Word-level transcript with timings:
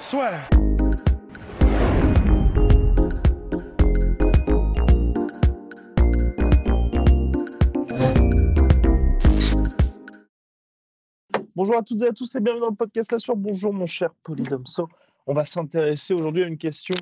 Soit. 0.00 0.30
Bonjour 11.54 11.76
à 11.76 11.82
toutes 11.82 12.00
et 12.00 12.06
à 12.06 12.12
tous 12.12 12.34
et 12.34 12.40
bienvenue 12.40 12.60
dans 12.60 12.70
le 12.70 12.74
podcast 12.74 13.12
La. 13.12 13.18
Bonjour 13.36 13.74
mon 13.74 13.84
cher 13.84 14.14
Polydomso. 14.22 14.88
On 15.26 15.34
va 15.34 15.44
s'intéresser 15.44 16.14
aujourd'hui 16.14 16.44
à 16.44 16.46
une 16.46 16.56
question 16.56 16.94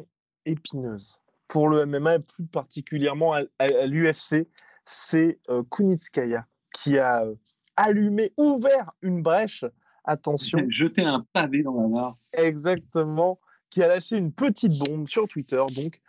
épineuse 0.44 1.20
pour 1.46 1.68
le 1.68 1.86
MMA 1.86 2.16
et 2.16 2.18
plus 2.18 2.46
particulièrement 2.46 3.32
à 3.32 3.86
l'UFC. 3.86 4.48
C'est 4.84 5.38
euh, 5.50 5.62
Kunitskaya 5.70 6.48
qui 6.72 6.98
a 6.98 7.22
euh, 7.22 7.36
allumé, 7.76 8.32
ouvert 8.36 8.90
une 9.02 9.22
brèche. 9.22 9.64
Attention, 10.10 10.64
Jeter 10.70 11.02
un 11.02 11.26
pavé 11.34 11.62
dans 11.62 11.82
la 11.82 11.86
mare. 11.86 12.16
Exactement, 12.32 13.38
qui 13.68 13.82
a 13.82 13.88
lâché 13.88 14.16
une 14.16 14.32
petite 14.32 14.78
bombe 14.78 15.06
sur 15.06 15.28
Twitter. 15.28 15.62
Donc, 15.76 16.00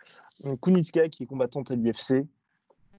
euh, 0.46 0.56
Kunitskaya, 0.56 1.10
qui 1.10 1.24
est 1.24 1.26
combattante 1.26 1.70
à 1.70 1.76
l'UFC, 1.76 2.26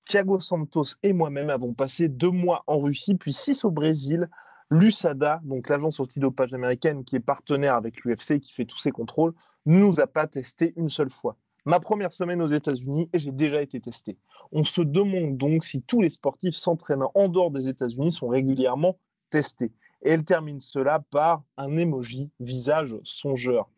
Thiago 0.06 0.40
Santos 0.40 0.96
et 1.02 1.12
moi-même 1.14 1.50
avons 1.50 1.74
passé 1.74 2.08
deux 2.08 2.30
mois 2.30 2.64
en 2.68 2.80
Russie, 2.80 3.16
puis 3.16 3.34
six 3.34 3.66
au 3.66 3.72
Brésil. 3.72 4.28
L'USADA, 4.70 5.42
donc 5.44 5.70
l'agence 5.70 6.00
antidopage 6.00 6.54
américaine 6.54 7.04
qui 7.04 7.16
est 7.16 7.20
partenaire 7.20 7.74
avec 7.74 8.06
l'UFC 8.06 8.32
et 8.32 8.40
qui 8.40 8.54
fait 8.54 8.66
tous 8.66 8.78
ses 8.78 8.92
contrôles, 8.92 9.34
ne 9.66 9.80
nous 9.80 10.00
a 10.00 10.08
pas 10.08 10.28
testé 10.28 10.74
une 10.78 10.88
seule 10.88 11.10
fois. 11.10 11.36
Ma 11.66 11.80
première 11.80 12.14
semaine 12.14 12.44
aux 12.44 12.48
États-Unis 12.48 13.10
et 13.12 13.18
j'ai 13.18 13.32
déjà 13.32 13.62
été 13.62 13.80
testé. 13.80 14.20
On 14.52 14.64
se 14.64 14.82
demande 14.82 15.36
donc 15.36 15.66
si 15.66 15.82
tous 15.82 16.02
les 16.02 16.12
sportifs 16.12 16.56
s'entraînant 16.56 17.12
en 17.16 17.28
dehors 17.28 17.50
des 17.50 17.70
États-Unis 17.70 18.12
sont 18.12 18.28
régulièrement 18.28 19.00
testés. 19.32 19.74
Et 20.04 20.12
elle 20.12 20.24
termine 20.24 20.60
cela 20.60 21.04
par 21.12 21.44
un 21.58 21.78
emoji 21.78 22.30
visage 22.40 22.96
songeur. 23.04 23.70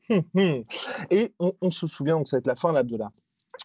Et 1.11 1.33
on, 1.39 1.71
se 1.71 1.88
souvient, 1.88 2.17
donc 2.17 2.27
ça 2.27 2.38
va 2.38 2.39
être 2.39 2.47
la 2.47 2.55
fin 2.55 2.71
là, 2.71 2.83
de, 2.83 2.97
la, 2.97 3.11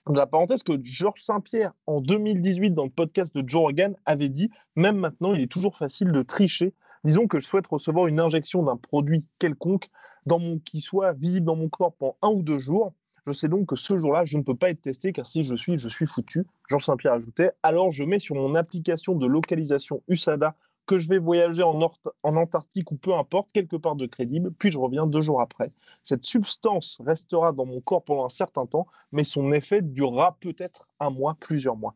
de 0.08 0.16
la 0.16 0.26
parenthèse, 0.26 0.62
que 0.62 0.72
Georges 0.82 1.22
Saint-Pierre, 1.22 1.72
en 1.86 2.00
2018, 2.00 2.72
dans 2.72 2.84
le 2.84 2.90
podcast 2.90 3.34
de 3.34 3.48
Joe 3.48 3.62
Rogan, 3.62 3.96
avait 4.06 4.28
dit 4.28 4.50
Même 4.76 4.96
maintenant, 4.96 5.34
il 5.34 5.42
est 5.42 5.50
toujours 5.50 5.76
facile 5.76 6.12
de 6.12 6.22
tricher. 6.22 6.74
Disons 7.04 7.26
que 7.26 7.40
je 7.40 7.46
souhaite 7.46 7.66
recevoir 7.66 8.06
une 8.06 8.20
injection 8.20 8.62
d'un 8.62 8.76
produit 8.76 9.24
quelconque 9.38 9.88
dans 10.26 10.38
mon, 10.38 10.58
qui 10.58 10.80
soit 10.80 11.12
visible 11.12 11.46
dans 11.46 11.56
mon 11.56 11.68
corps 11.68 11.94
pendant 11.94 12.16
un 12.22 12.28
ou 12.28 12.42
deux 12.42 12.58
jours. 12.58 12.92
Je 13.26 13.32
sais 13.32 13.48
donc 13.48 13.66
que 13.66 13.76
ce 13.76 13.98
jour-là, 13.98 14.24
je 14.24 14.38
ne 14.38 14.42
peux 14.42 14.54
pas 14.54 14.70
être 14.70 14.80
testé 14.80 15.12
car 15.12 15.26
si 15.26 15.44
je 15.44 15.54
suis, 15.54 15.78
je 15.78 15.88
suis 15.88 16.06
foutu. 16.06 16.46
Georges 16.68 16.86
Saint-Pierre 16.86 17.12
ajoutait 17.12 17.52
Alors 17.62 17.90
je 17.90 18.02
mets 18.02 18.20
sur 18.20 18.34
mon 18.34 18.54
application 18.54 19.14
de 19.14 19.26
localisation 19.26 20.02
USADA 20.08 20.56
que 20.88 20.98
je 20.98 21.08
vais 21.08 21.18
voyager 21.18 21.62
en, 21.62 21.78
Antarctique 22.22 22.90
ou 22.90 22.96
peu 22.96 23.14
importe, 23.14 23.52
quelque 23.52 23.76
part 23.76 23.94
de 23.94 24.06
crédible, 24.06 24.50
puis 24.58 24.72
je 24.72 24.78
reviens 24.78 25.06
deux 25.06 25.20
jours 25.20 25.42
après. 25.42 25.70
Cette 26.02 26.24
substance 26.24 27.00
restera 27.04 27.52
dans 27.52 27.66
mon 27.66 27.80
corps 27.80 28.02
pendant 28.02 28.24
un 28.24 28.30
certain 28.30 28.66
temps, 28.66 28.86
mais 29.12 29.22
son 29.22 29.52
effet 29.52 29.82
durera 29.82 30.38
peut-être 30.40 30.88
un 30.98 31.10
mois, 31.10 31.36
plusieurs 31.38 31.76
mois. 31.76 31.94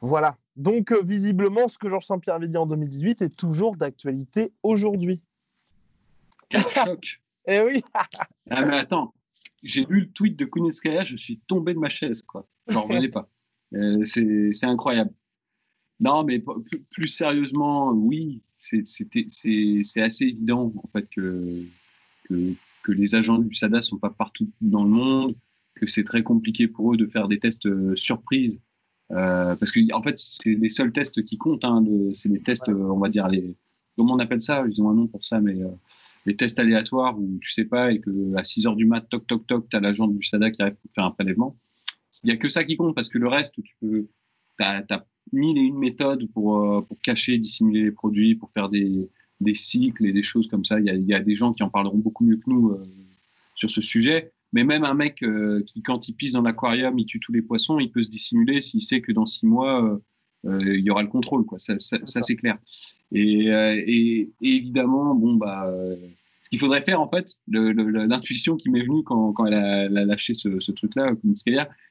Voilà. 0.00 0.36
Donc, 0.56 0.90
euh, 0.90 1.02
visiblement, 1.04 1.68
ce 1.68 1.76
que 1.78 1.88
Georges 1.88 2.06
Saint-Pierre 2.06 2.36
avait 2.36 2.48
dit 2.48 2.56
en 2.56 2.66
2018 2.66 3.22
est 3.22 3.36
toujours 3.36 3.76
d'actualité 3.76 4.52
aujourd'hui. 4.62 5.22
Quel 6.48 6.62
choc. 6.62 7.20
Eh 7.48 7.60
oui, 7.60 7.82
Ah, 8.50 8.64
mais 8.64 8.76
attends, 8.76 9.12
j'ai 9.64 9.84
lu 9.84 10.02
le 10.02 10.12
tweet 10.12 10.38
de 10.38 10.44
Kunitskaya, 10.44 11.02
je 11.02 11.16
suis 11.16 11.40
tombé 11.48 11.74
de 11.74 11.80
ma 11.80 11.88
chaise, 11.88 12.22
quoi. 12.22 12.46
J'en 12.68 12.82
revenais 12.82 13.08
pas. 13.08 13.28
Euh, 13.74 14.04
c'est 14.04 14.64
incroyable. 14.64 15.10
Non, 16.02 16.24
mais 16.24 16.40
plus, 16.40 16.80
plus 16.90 17.08
sérieusement, 17.08 17.92
oui, 17.92 18.42
c'est 18.58 18.82
assez 20.02 20.24
évident, 20.24 20.72
en 20.82 20.88
fait, 20.88 21.08
que, 21.10 21.64
que, 22.28 22.54
que 22.84 22.92
les 22.92 23.14
agents 23.16 23.38
du 23.38 23.54
SADA 23.54 23.82
sont 23.82 23.98
pas 23.98 24.10
partout 24.10 24.50
dans 24.60 24.84
le 24.84 24.90
monde, 24.90 25.36
que 25.76 25.86
c'est 25.88 26.04
très 26.04 26.22
compliqué 26.24 26.68
pour 26.68 26.94
eux 26.94 26.98
de 26.98 27.06
faire 27.06 27.28
des 27.28 27.40
tests 27.40 27.66
euh, 27.66 27.96
surprises. 27.96 28.60
Euh, 29.12 29.56
parce 29.56 29.72
que, 29.72 29.80
en 29.94 30.02
fait, 30.02 30.18
c'est 30.18 30.54
les 30.54 30.70
seuls 30.70 30.92
tests 30.92 31.24
qui 31.24 31.38
comptent. 31.38 31.64
Hein, 31.64 31.84
le- 31.86 32.14
c'est 32.14 32.30
les 32.30 32.42
tests, 32.42 32.68
euh, 32.70 32.74
on 32.74 32.98
va 33.00 33.08
dire, 33.10 33.28
les. 33.28 33.56
Comment 33.96 34.14
on 34.14 34.20
appelle 34.20 34.42
ça? 34.42 34.64
Ils 34.70 34.82
ont 34.82 34.90
un 34.90 34.94
nom 34.94 35.08
pour 35.08 35.24
ça, 35.24 35.40
mais. 35.40 35.56
les 36.26 36.36
tests 36.36 36.58
aléatoires 36.58 37.18
où 37.18 37.38
tu 37.40 37.50
sais 37.52 37.64
pas 37.64 37.92
et 37.92 38.00
que 38.00 38.34
à 38.36 38.44
6 38.44 38.66
heures 38.66 38.76
du 38.76 38.86
mat, 38.86 39.02
toc 39.08 39.26
toc 39.26 39.46
toc, 39.46 39.68
tu 39.68 39.76
as 39.76 39.80
l'agent 39.80 40.06
du 40.08 40.22
SADA 40.22 40.50
qui 40.50 40.62
arrive 40.62 40.74
pour 40.76 40.90
faire 40.94 41.04
un 41.04 41.10
prélèvement. 41.10 41.56
Il 42.24 42.28
n'y 42.28 42.32
a 42.32 42.36
que 42.36 42.48
ça 42.48 42.64
qui 42.64 42.76
compte 42.76 42.94
parce 42.94 43.08
que 43.08 43.18
le 43.18 43.28
reste, 43.28 43.54
tu 43.62 43.74
peux, 43.80 44.08
as, 44.60 44.84
mille 45.32 45.58
et 45.58 45.62
une 45.62 45.78
méthodes 45.78 46.26
pour, 46.32 46.62
euh, 46.62 46.80
pour 46.82 47.00
cacher, 47.00 47.38
dissimuler 47.38 47.82
les 47.84 47.92
produits, 47.92 48.34
pour 48.34 48.50
faire 48.52 48.68
des, 48.68 49.08
des 49.40 49.54
cycles 49.54 50.06
et 50.06 50.12
des 50.12 50.22
choses 50.22 50.48
comme 50.48 50.64
ça. 50.64 50.78
Il 50.80 50.86
y 50.86 50.90
a, 50.90 50.94
il 50.94 51.06
y 51.06 51.14
a 51.14 51.20
des 51.20 51.34
gens 51.34 51.52
qui 51.52 51.62
en 51.62 51.70
parleront 51.70 51.98
beaucoup 51.98 52.24
mieux 52.24 52.36
que 52.36 52.48
nous 52.48 52.70
euh, 52.70 52.84
sur 53.54 53.70
ce 53.70 53.80
sujet. 53.80 54.32
Mais 54.52 54.64
même 54.64 54.84
un 54.84 54.94
mec 54.94 55.22
euh, 55.22 55.62
qui, 55.66 55.82
quand 55.82 56.08
il 56.08 56.14
pisse 56.14 56.32
dans 56.32 56.42
l'aquarium, 56.42 56.98
il 56.98 57.06
tue 57.06 57.20
tous 57.20 57.32
les 57.32 57.42
poissons, 57.42 57.78
il 57.78 57.90
peut 57.90 58.02
se 58.02 58.10
dissimuler 58.10 58.60
s'il 58.60 58.82
sait 58.82 59.00
que 59.00 59.12
dans 59.12 59.24
six 59.24 59.46
mois, 59.46 59.98
il 60.44 60.80
y 60.80 60.90
aura 60.90 61.02
le 61.02 61.08
contrôle. 61.08 61.46
Quoi. 61.46 61.58
Ça, 61.58 61.78
ça, 61.78 61.96
C'est 61.98 62.06
ça, 62.06 62.20
ça. 62.20 62.22
c'est 62.22 62.36
clair. 62.36 62.58
Et, 63.12 63.46
et, 63.46 64.20
et 64.42 64.56
évidemment, 64.56 65.14
bon, 65.14 65.36
bah, 65.36 65.72
ce 66.42 66.50
qu'il 66.50 66.58
faudrait 66.58 66.82
faire, 66.82 67.00
en 67.00 67.08
fait, 67.08 67.38
l'intuition 67.48 68.56
qui 68.56 68.68
m'est 68.68 68.82
venue 68.82 69.04
quand, 69.04 69.32
quand 69.32 69.46
elle, 69.46 69.54
a, 69.54 69.84
elle 69.84 69.96
a 69.96 70.04
lâché 70.04 70.34
ce, 70.34 70.60
ce 70.60 70.72
truc-là, 70.72 71.14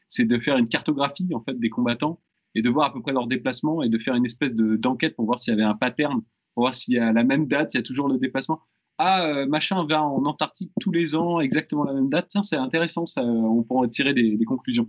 c'est 0.08 0.26
de 0.26 0.38
faire 0.38 0.58
une 0.58 0.68
cartographie 0.68 1.30
en 1.34 1.40
fait, 1.40 1.58
des 1.58 1.70
combattants 1.70 2.20
et 2.56 2.62
de 2.62 2.70
voir 2.70 2.88
à 2.88 2.94
peu 2.94 3.02
près 3.02 3.14
leur 3.14 3.28
déplacement 3.28 3.82
et 3.82 3.90
de 3.90 3.98
faire 3.98 4.16
une 4.16 4.26
espèce 4.26 4.56
de- 4.56 4.76
d'enquête 4.76 5.16
pour 5.16 5.26
voir 5.26 5.40
s'il 5.40 5.52
y 5.52 5.54
avait 5.54 5.64
un 5.64 5.76
pattern, 5.76 6.22
pour 6.54 6.64
voir 6.64 6.76
s'il 6.76 6.96
y 6.96 7.00
a 7.00 7.14
la 7.14 7.24
même 7.24 7.48
date, 7.48 7.74
il 7.74 7.78
y 7.78 7.80
a 7.80 7.84
toujours 7.84 8.08
le 8.08 8.18
déplacement. 8.18 8.62
Ah, 8.98 9.26
euh, 9.26 9.48
machin 9.48 9.84
va 9.86 10.04
en 10.04 10.24
Antarctique 10.26 10.72
tous 10.80 10.92
les 10.92 11.16
ans, 11.16 11.40
exactement 11.40 11.86
la 11.86 11.94
même 11.94 12.10
date. 12.10 12.28
Tiens, 12.30 12.44
c'est 12.44 12.58
intéressant, 12.58 13.08
ça, 13.08 13.24
on 13.24 13.64
pourrait 13.64 13.90
tirer 13.90 14.14
des, 14.14 14.38
conclusions. 14.46 14.88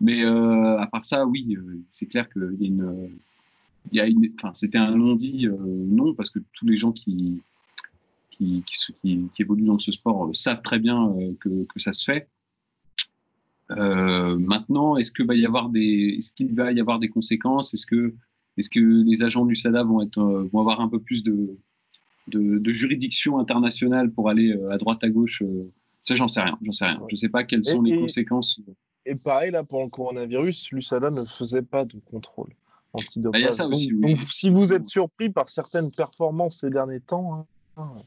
Mais 0.00 0.24
euh, 0.24 0.78
à 0.80 0.86
part 0.88 1.04
ça, 1.04 1.24
oui, 1.26 1.56
euh, 1.56 1.78
c'est 1.90 2.06
clair 2.06 2.28
qu'il 2.28 2.56
y 2.60 2.64
a 2.64 2.66
une. 2.66 3.08
Une 3.92 4.32
enfin, 4.36 4.52
c'était 4.54 4.78
un 4.78 4.96
non-dit, 4.96 5.46
non, 5.48 6.12
parce 6.14 6.30
que 6.30 6.40
tous 6.54 6.66
les 6.66 6.76
gens 6.76 6.90
qui, 6.90 7.40
qui, 8.30 8.64
qui, 8.66 9.30
évoluent 9.38 9.66
dans 9.66 9.78
ce 9.78 9.92
sport 9.92 10.28
savent 10.34 10.62
très 10.62 10.80
bien 10.80 11.14
que, 11.38 11.64
que 11.72 11.78
ça 11.78 11.92
se 11.92 12.02
fait. 12.04 12.28
Euh, 13.72 14.36
maintenant, 14.38 14.96
est-ce 14.96 15.10
que 15.10 15.22
va 15.22 15.34
y 15.34 15.44
avoir 15.44 15.68
des, 15.70 16.16
est-ce 16.18 16.30
qu'il 16.32 16.54
va 16.54 16.72
y 16.72 16.80
avoir 16.80 16.98
des 16.98 17.08
conséquences? 17.08 17.74
Est-ce 17.74 17.86
que, 17.86 18.14
les 18.78 19.22
agents 19.22 19.44
du 19.44 19.54
SADA 19.56 19.82
vont 19.82 20.02
être, 20.02 20.18
euh, 20.20 20.48
vont 20.52 20.60
avoir 20.60 20.80
un 20.80 20.88
peu 20.88 21.00
plus 21.00 21.22
de, 21.24 21.56
de, 22.28 22.58
de 22.58 22.72
juridiction 22.72 23.38
internationale 23.38 24.10
pour 24.12 24.28
aller 24.30 24.52
euh, 24.52 24.70
à 24.70 24.78
droite 24.78 25.02
à 25.04 25.08
gauche 25.10 25.42
Ça, 26.02 26.14
j'en 26.14 26.28
sais 26.28 26.40
rien. 26.42 26.56
J'en 26.62 26.72
sais 26.72 26.86
rien. 26.86 27.02
Je 27.08 27.16
sais 27.16 27.28
pas 27.28 27.44
quelles 27.44 27.64
sont 27.64 27.84
Et- 27.84 27.90
les 27.90 27.96
et- 27.96 28.00
conséquences. 28.00 28.60
Et 29.04 29.14
pareil, 29.14 29.52
là, 29.52 29.62
pour 29.62 29.82
le 29.84 29.88
coronavirus, 29.88 30.72
l'USADA 30.72 31.10
ne 31.10 31.24
faisait 31.24 31.62
pas 31.62 31.84
de 31.84 31.96
contrôle 32.10 32.50
antidopage. 32.92 33.40
Il 33.40 33.44
y 33.44 33.48
a 33.48 33.52
ça 33.52 33.66
aussi, 33.68 33.88
donc, 33.88 34.04
oui. 34.04 34.14
donc, 34.14 34.18
si 34.32 34.50
vous 34.50 34.72
êtes 34.72 34.86
surpris 34.88 35.28
par 35.30 35.48
certaines 35.48 35.90
performances 35.90 36.58
ces 36.58 36.70
derniers 36.70 37.00
temps, 37.00 37.46
hein, 37.76 37.92
il 37.98 38.02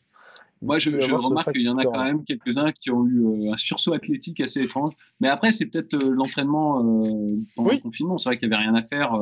Moi, 0.62 0.78
je, 0.80 0.90
remarque 0.90 1.54
qu'il 1.54 1.62
y 1.62 1.70
en 1.70 1.78
a 1.78 1.84
quand 1.84 2.04
même 2.04 2.24
quelques-uns 2.26 2.72
qui 2.74 2.92
ont 2.92 3.06
eu 3.08 3.26
euh, 3.26 3.54
un 3.54 3.58
sursaut 3.58 3.94
athlétique 3.94 4.42
assez 4.42 4.62
étrange. 4.62 4.94
Mais 5.22 5.30
après, 5.30 5.52
c'est 5.52 5.68
peut-être 5.68 5.94
euh, 5.94 6.10
l'entraînement 6.12 6.80
euh, 6.80 7.28
pendant 7.56 7.70
Oui. 7.70 7.76
le 7.78 7.82
confinement. 7.82 8.18
C'est 8.18 8.30
vrai 8.30 8.38
qu'il 8.38 8.50
n'y 8.50 8.56
avait 8.56 8.64
rien 8.66 8.76
à 8.76 8.84
faire. 8.84 9.14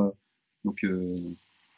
donc, 0.65 0.83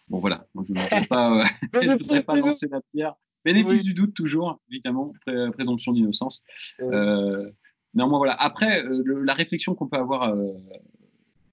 bon, 0.10 0.20
voilà. 0.20 0.48
Je 0.56 0.60
ne 0.62 0.66
voudrais 0.68 1.06
pas, 1.08 1.44
je 1.84 1.98
voudrais 1.98 2.24
pas 2.24 2.36
lancer 2.38 2.68
la 2.72 2.82
pierre. 2.94 3.16
Bénéfice 3.46 3.82
Oui. 3.82 3.84
du 3.84 3.94
doute, 3.94 4.14
toujours, 4.14 4.60
évidemment. 4.72 5.14
Pré- 5.26 5.52
présomption 5.52 5.92
d'innocence. 5.94 6.44
Euh, 6.82 6.92
Euh, 6.92 7.50
néanmoins, 7.94 8.18
voilà. 8.20 8.34
Après, 8.42 8.84
le- 8.84 9.24
la 9.24 9.34
réflexion 9.34 9.76
qu'on 9.76 9.88
peut 9.88 9.98
avoir. 9.98 10.30
euh, 10.34 10.54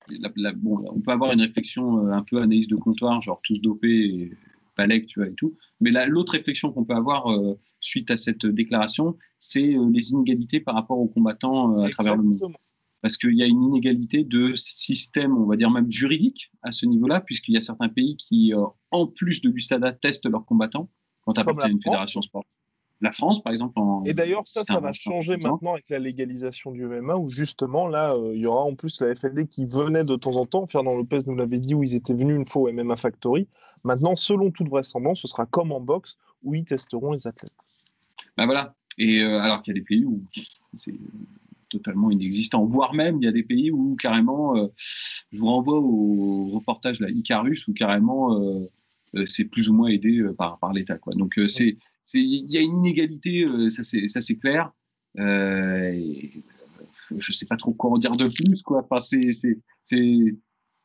la- 0.08 0.30
la- 0.36 0.52
bon, 0.52 0.76
on 0.94 1.00
peut 1.00 1.10
avoir 1.10 1.32
une 1.32 1.40
réflexion 1.40 2.06
euh, 2.06 2.12
un 2.12 2.22
peu 2.22 2.36
analyse 2.40 2.68
de 2.68 2.76
comptoir, 2.76 3.20
genre 3.22 3.40
tous 3.42 3.60
dopés, 3.60 4.04
et 4.06 4.32
Balek, 4.76 5.06
tu 5.06 5.18
vois, 5.20 5.28
et 5.28 5.34
tout. 5.34 5.56
Mais 5.80 5.90
la- 5.90 6.06
l'autre 6.06 6.32
réflexion 6.32 6.70
qu'on 6.72 6.84
peut 6.84 6.94
avoir 6.94 7.32
euh, 7.32 7.58
suite 7.86 8.10
à 8.10 8.16
cette 8.16 8.44
déclaration, 8.44 9.16
c'est 9.38 9.74
euh, 9.74 9.88
les 9.92 10.10
inégalités 10.10 10.60
par 10.60 10.74
rapport 10.74 10.98
aux 10.98 11.08
combattants 11.08 11.78
euh, 11.78 11.84
à 11.84 11.90
travers 11.90 12.16
le 12.16 12.22
monde. 12.22 12.56
Parce 13.02 13.18
qu'il 13.18 13.36
y 13.36 13.42
a 13.42 13.46
une 13.46 13.62
inégalité 13.62 14.24
de 14.24 14.54
système, 14.56 15.36
on 15.36 15.46
va 15.46 15.56
dire 15.56 15.70
même 15.70 15.90
juridique, 15.90 16.50
à 16.62 16.72
ce 16.72 16.86
niveau-là, 16.86 17.20
puisqu'il 17.20 17.54
y 17.54 17.56
a 17.56 17.60
certains 17.60 17.88
pays 17.88 18.16
qui, 18.16 18.52
euh, 18.52 18.64
en 18.90 19.06
plus 19.06 19.42
de 19.42 19.50
l'USADA, 19.50 19.92
testent 19.92 20.28
leurs 20.28 20.44
combattants 20.44 20.88
quand 21.24 21.38
appartiens 21.38 21.64
à 21.64 21.68
une 21.68 21.80
France. 21.80 21.84
fédération 21.84 22.22
sportive. 22.22 22.58
la 23.00 23.12
France, 23.12 23.42
par 23.42 23.52
exemple. 23.52 23.78
En, 23.78 24.02
et 24.04 24.14
d'ailleurs, 24.14 24.42
ça, 24.46 24.64
ça 24.64 24.80
va 24.80 24.92
changer 24.92 25.36
maintenant 25.36 25.74
avec 25.74 25.88
la 25.90 25.98
légalisation 25.98 26.72
du 26.72 26.86
MMA, 26.86 27.16
où 27.16 27.28
justement, 27.28 27.86
là, 27.86 28.14
euh, 28.14 28.34
il 28.34 28.40
y 28.40 28.46
aura 28.46 28.62
en 28.62 28.74
plus 28.74 29.00
la 29.00 29.14
FLD 29.14 29.46
qui 29.46 29.66
venait 29.66 30.04
de 30.04 30.16
temps 30.16 30.36
en 30.36 30.46
temps. 30.46 30.66
Fernand 30.66 30.96
Lopez 30.96 31.18
nous 31.26 31.36
l'avait 31.36 31.60
dit, 31.60 31.74
où 31.74 31.84
ils 31.84 31.94
étaient 31.94 32.14
venus 32.14 32.36
une 32.36 32.46
fois 32.46 32.62
au 32.62 32.72
MMA 32.72 32.96
Factory. 32.96 33.48
Maintenant, 33.84 34.16
selon 34.16 34.50
toute 34.50 34.68
vraisemblance, 34.68 35.20
ce 35.20 35.28
sera 35.28 35.46
comme 35.46 35.70
en 35.70 35.80
boxe, 35.80 36.16
où 36.42 36.54
ils 36.54 36.64
testeront 36.64 37.12
les 37.12 37.26
athlètes. 37.26 37.52
Ben 38.36 38.46
voilà. 38.46 38.74
Et 38.98 39.22
euh, 39.22 39.40
alors 39.40 39.62
qu'il 39.62 39.74
y 39.74 39.76
a 39.76 39.80
des 39.80 39.84
pays 39.84 40.04
où 40.04 40.22
c'est 40.76 40.94
totalement 41.68 42.10
inexistant, 42.10 42.64
voire 42.64 42.94
même 42.94 43.18
il 43.20 43.24
y 43.24 43.28
a 43.28 43.32
des 43.32 43.42
pays 43.42 43.70
où 43.70 43.96
carrément, 43.96 44.56
euh, 44.56 44.68
je 45.32 45.38
vous 45.38 45.46
renvoie 45.46 45.78
au 45.78 46.50
reportage 46.50 47.00
la 47.00 47.10
Icarus, 47.10 47.66
où 47.66 47.72
carrément 47.72 48.38
c'est 49.26 49.44
plus 49.44 49.68
ou 49.68 49.74
moins 49.74 49.88
aidé 49.88 50.22
par, 50.38 50.58
par 50.58 50.72
l'État. 50.72 50.98
Donc 51.14 51.40
c'est 51.48 51.76
il 52.14 52.50
y 52.50 52.56
a 52.56 52.60
une 52.60 52.76
inégalité, 52.76 53.44
euh, 53.44 53.70
ça 53.70 53.82
c'est 53.84 54.36
clair. 54.38 54.72
Euh, 55.18 56.14
je 57.16 57.32
sais 57.32 57.46
pas 57.46 57.56
trop 57.56 57.72
quoi 57.72 57.90
en 57.90 57.98
dire 57.98 58.12
de 58.12 58.28
plus, 58.28 58.62
quoi. 58.62 58.86
Enfin, 58.88 59.00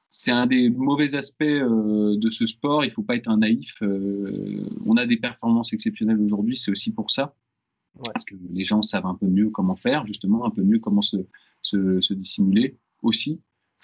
c'est 0.10 0.32
un 0.32 0.46
des 0.46 0.70
mauvais 0.70 1.16
aspects 1.16 1.44
euh, 1.44 2.18
de 2.18 2.30
ce 2.30 2.48
sport. 2.48 2.84
Il 2.86 2.92
faut 2.92 3.04
pas 3.04 3.16
être 3.16 3.30
un 3.30 3.38
naïf. 3.38 3.76
Euh, 3.82 4.68
on 4.86 4.98
a 4.98 5.06
des 5.06 5.18
performances 5.18 5.74
exceptionnelles 5.74 6.22
aujourd'hui, 6.22 6.56
c'est 6.56 6.72
aussi 6.72 6.92
pour 6.92 7.12
ça. 7.12 7.36
Parce 8.14 8.26
que 8.26 8.36
les 8.52 8.64
gens 8.64 8.82
savent 8.82 9.06
un 9.06 9.16
peu 9.16 9.28
mieux 9.28 9.50
comment 9.50 9.76
faire, 9.76 10.08
justement, 10.08 10.46
un 10.46 10.50
peu 10.50 10.64
mieux 10.64 10.80
comment 10.80 11.02
se, 11.02 11.18
se, 11.62 12.00
se 12.02 12.14
dissimuler 12.14 12.78
aussi. 13.02 13.42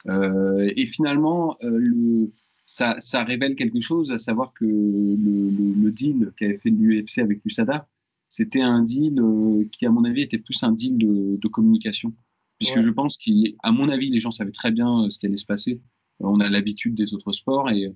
Euh, 0.09 0.71
et 0.75 0.86
finalement, 0.86 1.57
le, 1.62 2.31
ça, 2.65 2.95
ça, 3.00 3.24
révèle 3.24 3.56
quelque 3.56 3.80
chose, 3.80 4.12
à 4.12 4.19
savoir 4.19 4.54
que 4.54 4.65
le, 4.65 5.50
le, 5.50 5.92
deal 5.92 6.31
qu'avait 6.38 6.57
fait 6.57 6.69
l'UFC 6.69 7.19
avec 7.19 7.42
l'USADA, 7.44 7.88
c'était 8.30 8.62
un 8.62 8.83
deal 8.83 9.19
euh, 9.19 9.65
qui, 9.71 9.86
à 9.86 9.89
mon 9.89 10.04
avis, 10.04 10.21
était 10.21 10.38
plus 10.38 10.62
un 10.63 10.74
deal 10.74 10.98
de, 10.98 11.38
de 11.38 11.48
communication. 11.48 12.13
Puisque 12.60 12.81
je 12.81 12.89
pense 12.89 13.18
qu'à 13.18 13.71
mon 13.71 13.88
avis, 13.89 14.10
les 14.10 14.19
gens 14.19 14.31
savaient 14.31 14.51
très 14.51 14.71
bien 14.71 15.06
euh, 15.06 15.10
ce 15.10 15.19
qui 15.19 15.27
allait 15.27 15.38
se 15.38 15.45
passer. 15.45 15.80
On 16.19 16.39
a 16.39 16.50
l'habitude 16.50 16.95
des 16.95 17.13
autres 17.13 17.31
sports 17.31 17.69
et 17.69 17.94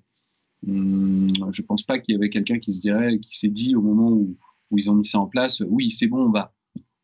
hum, 0.67 1.27
je 1.51 1.61
pense 1.63 1.83
pas 1.83 1.99
qu'il 1.99 2.13
y 2.13 2.15
avait 2.15 2.29
quelqu'un 2.29 2.59
qui 2.59 2.73
se 2.73 2.79
dirait, 2.79 3.19
qui 3.19 3.37
s'est 3.37 3.49
dit 3.49 3.75
au 3.75 3.81
moment 3.81 4.11
où, 4.11 4.37
où, 4.71 4.77
ils 4.77 4.89
ont 4.89 4.95
mis 4.95 5.05
ça 5.05 5.19
en 5.19 5.27
place, 5.27 5.61
oui, 5.67 5.89
c'est 5.89 6.07
bon, 6.07 6.27
on 6.27 6.31
va, 6.31 6.53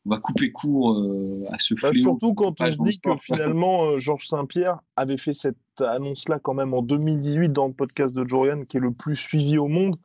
on 0.06 0.10
va 0.10 0.18
couper 0.18 0.52
court 0.52 0.98
euh, 0.98 1.46
à 1.52 1.60
ce 1.60 1.74
bah, 1.76 1.92
Surtout 1.94 2.34
quand 2.34 2.62
on 2.62 2.72
se 2.72 2.82
dit 2.82 3.00
que 3.00 3.16
finalement, 3.18 3.84
euh, 3.86 4.00
Georges 4.00 4.28
Saint-Pierre 4.28 4.80
avait 4.96 5.18
fait 5.18 5.34
cette 5.34 5.58
annonce-là 5.80 6.40
quand 6.40 6.54
même 6.54 6.74
en 6.74 6.82
2018 6.82 7.50
dans 7.50 7.68
le 7.68 7.74
podcast 7.74 8.16
de 8.16 8.26
Jorian, 8.28 8.62
qui 8.62 8.78
est 8.78 8.82
le 8.82 8.94
plus 8.94 9.16
suivi 9.16 9.58
au 9.58 9.68
monde. 9.68 9.98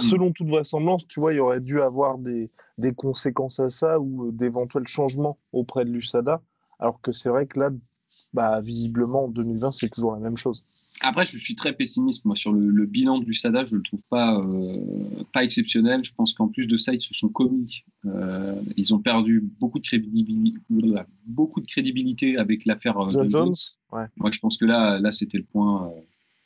Mm. 0.00 0.02
Selon 0.02 0.32
toute 0.32 0.48
vraisemblance, 0.48 1.06
tu 1.06 1.20
vois, 1.20 1.34
il 1.34 1.40
aurait 1.40 1.60
dû 1.60 1.82
avoir 1.82 2.16
des, 2.16 2.50
des 2.78 2.92
conséquences 2.92 3.60
à 3.60 3.68
ça 3.68 4.00
ou 4.00 4.28
euh, 4.28 4.32
d'éventuels 4.32 4.86
changements 4.86 5.36
auprès 5.52 5.84
de 5.84 5.90
l'USADA. 5.90 6.40
Alors 6.78 7.00
que 7.02 7.12
c'est 7.12 7.28
vrai 7.28 7.46
que 7.46 7.60
là, 7.60 7.70
bah, 8.32 8.60
visiblement, 8.62 9.24
en 9.24 9.28
2020, 9.28 9.72
c'est 9.72 9.90
toujours 9.90 10.12
la 10.12 10.20
même 10.20 10.38
chose. 10.38 10.64
Après, 11.02 11.24
je 11.24 11.38
suis 11.38 11.54
très 11.54 11.72
pessimiste 11.72 12.24
moi 12.26 12.36
sur 12.36 12.52
le, 12.52 12.86
bilan 12.86 13.18
de 13.18 13.24
l'USADA. 13.24 13.64
Je 13.64 13.76
le 13.76 13.82
trouve 13.82 14.02
pas 14.10 14.38
euh, 14.38 14.76
pas 15.32 15.42
exceptionnel. 15.42 16.04
Je 16.04 16.12
pense 16.12 16.34
qu'en 16.34 16.48
plus 16.48 16.66
de 16.66 16.76
ça, 16.76 16.92
ils 16.92 17.00
se 17.00 17.14
sont 17.14 17.28
commis. 17.28 17.84
Euh, 18.04 18.60
ils 18.76 18.92
ont 18.92 18.98
perdu 18.98 19.42
beaucoup 19.58 19.78
de 19.78 19.86
crédibilité, 19.86 20.58
beaucoup 21.26 21.60
de 21.60 21.66
crédibilité 21.66 22.36
avec 22.36 22.66
l'affaire 22.66 22.98
euh, 22.98 23.08
John 23.10 23.30
Jones. 23.30 23.54
Ouais. 23.92 24.04
Moi, 24.16 24.30
je 24.30 24.38
pense 24.40 24.58
que 24.58 24.66
là, 24.66 25.00
là, 25.00 25.10
c'était 25.10 25.38
le 25.38 25.44
point, 25.44 25.86
euh, 25.86 26.00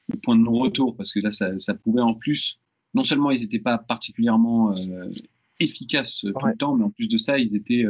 le 0.08 0.18
point 0.18 0.36
de 0.36 0.42
non-retour 0.42 0.96
parce 0.96 1.12
que 1.12 1.18
là, 1.18 1.32
ça, 1.32 1.58
ça 1.58 1.74
pouvait 1.74 2.02
en 2.02 2.14
plus. 2.14 2.58
Non 2.94 3.02
seulement 3.02 3.32
ils 3.32 3.40
n'étaient 3.40 3.58
pas 3.58 3.76
particulièrement 3.76 4.70
euh, 4.70 5.10
efficaces 5.58 6.20
tout 6.20 6.46
le 6.46 6.56
temps, 6.56 6.76
mais 6.76 6.84
en 6.84 6.90
plus 6.90 7.08
de 7.08 7.18
ça, 7.18 7.38
ils 7.38 7.56
étaient 7.56 7.84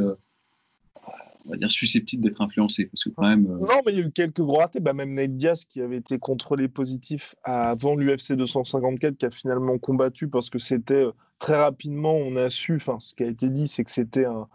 on 1.47 1.51
va 1.51 1.57
dire, 1.57 1.71
susceptible 1.71 2.25
d'être 2.25 2.41
influencé. 2.41 2.87
Parce 2.87 3.05
que 3.05 3.11
quand 3.11 3.29
même, 3.29 3.47
euh, 3.47 3.59
Non, 3.59 3.81
mais 3.85 3.93
il 3.93 3.99
y 3.99 4.03
a 4.03 4.07
eu 4.07 4.11
quelques 4.11 4.41
gros 4.41 4.59
ratés. 4.59 4.81
Bah, 4.81 4.93
même 4.93 5.15
Nate 5.15 5.37
Diaz, 5.37 5.65
qui 5.65 5.81
avait 5.81 5.99
été 5.99 6.19
contrôlé 6.19 6.69
positif 6.69 7.35
avant 7.45 7.97
l'UFC 7.97 8.33
254, 8.33 9.17
qui 9.17 9.27
a 9.27 9.31
finalement 9.31 9.79
combattu 9.79 10.29
parce 10.29 10.51
que 10.51 10.59
c'était 10.59 11.05
euh, 11.05 11.13
très 11.39 11.57
rapidement, 11.57 12.15
on 12.15 12.37
a 12.37 12.49
su, 12.51 12.77
enfin, 12.77 12.99
ce 13.01 13.15
qui 13.15 13.25
a 13.25 13.27
été 13.27 13.51
dit, 13.51 13.69
c'est 13.69 13.85
que 13.85 13.91
c'était 13.91 14.25
un, 14.25 14.47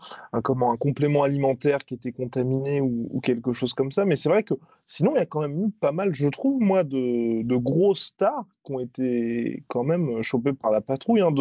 comment, 0.42 0.72
un 0.72 0.78
complément 0.78 1.24
alimentaire 1.24 1.80
qui 1.86 1.94
était 1.94 2.12
contaminé 2.12 2.82
ou, 2.82 3.20
quelque 3.22 3.54
chose 3.54 3.74
comme 3.74 3.92
ça. 3.92 4.06
Mais 4.06 4.16
c'est 4.16 4.30
vrai 4.30 4.44
que 4.44 4.56
sinon, 4.88 5.12
il 5.14 5.20
y 5.20 5.22
a 5.22 5.26
quand 5.26 5.42
même 5.42 5.66
eu 5.66 5.70
pas 5.70 5.92
mal, 5.92 6.14
je 6.14 6.28
trouve, 6.28 6.60
moi, 6.62 6.84
de, 6.84 7.44
de 7.44 7.56
grosses 7.58 8.06
stars 8.06 8.46
qui 8.66 8.72
ont 8.72 8.80
été 8.80 9.64
quand 9.68 9.84
même 9.84 10.22
chopées 10.22 10.54
par 10.54 10.72
la 10.72 10.82
patrouille. 10.82 11.22
Hein, 11.22 11.32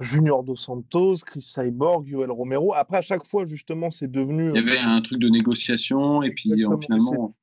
Junior 0.00 0.42
Dos 0.42 0.56
Santos, 0.56 1.18
Chris 1.24 1.42
Cyborg, 1.42 2.06
Yoel 2.06 2.30
Romero. 2.30 2.74
Après, 2.74 2.96
à 2.98 3.02
chaque 3.02 3.24
fois, 3.24 3.46
justement, 3.46 3.90
c'est 3.90 4.10
devenu. 4.10 4.50
Il 4.50 4.56
y 4.56 4.58
avait 4.58 4.78
un 4.78 5.00
truc 5.00 5.20
de 5.20 5.28
négociation, 5.28 6.22
et 6.22 6.30
puis 6.30 6.50
finalement. 6.80 7.36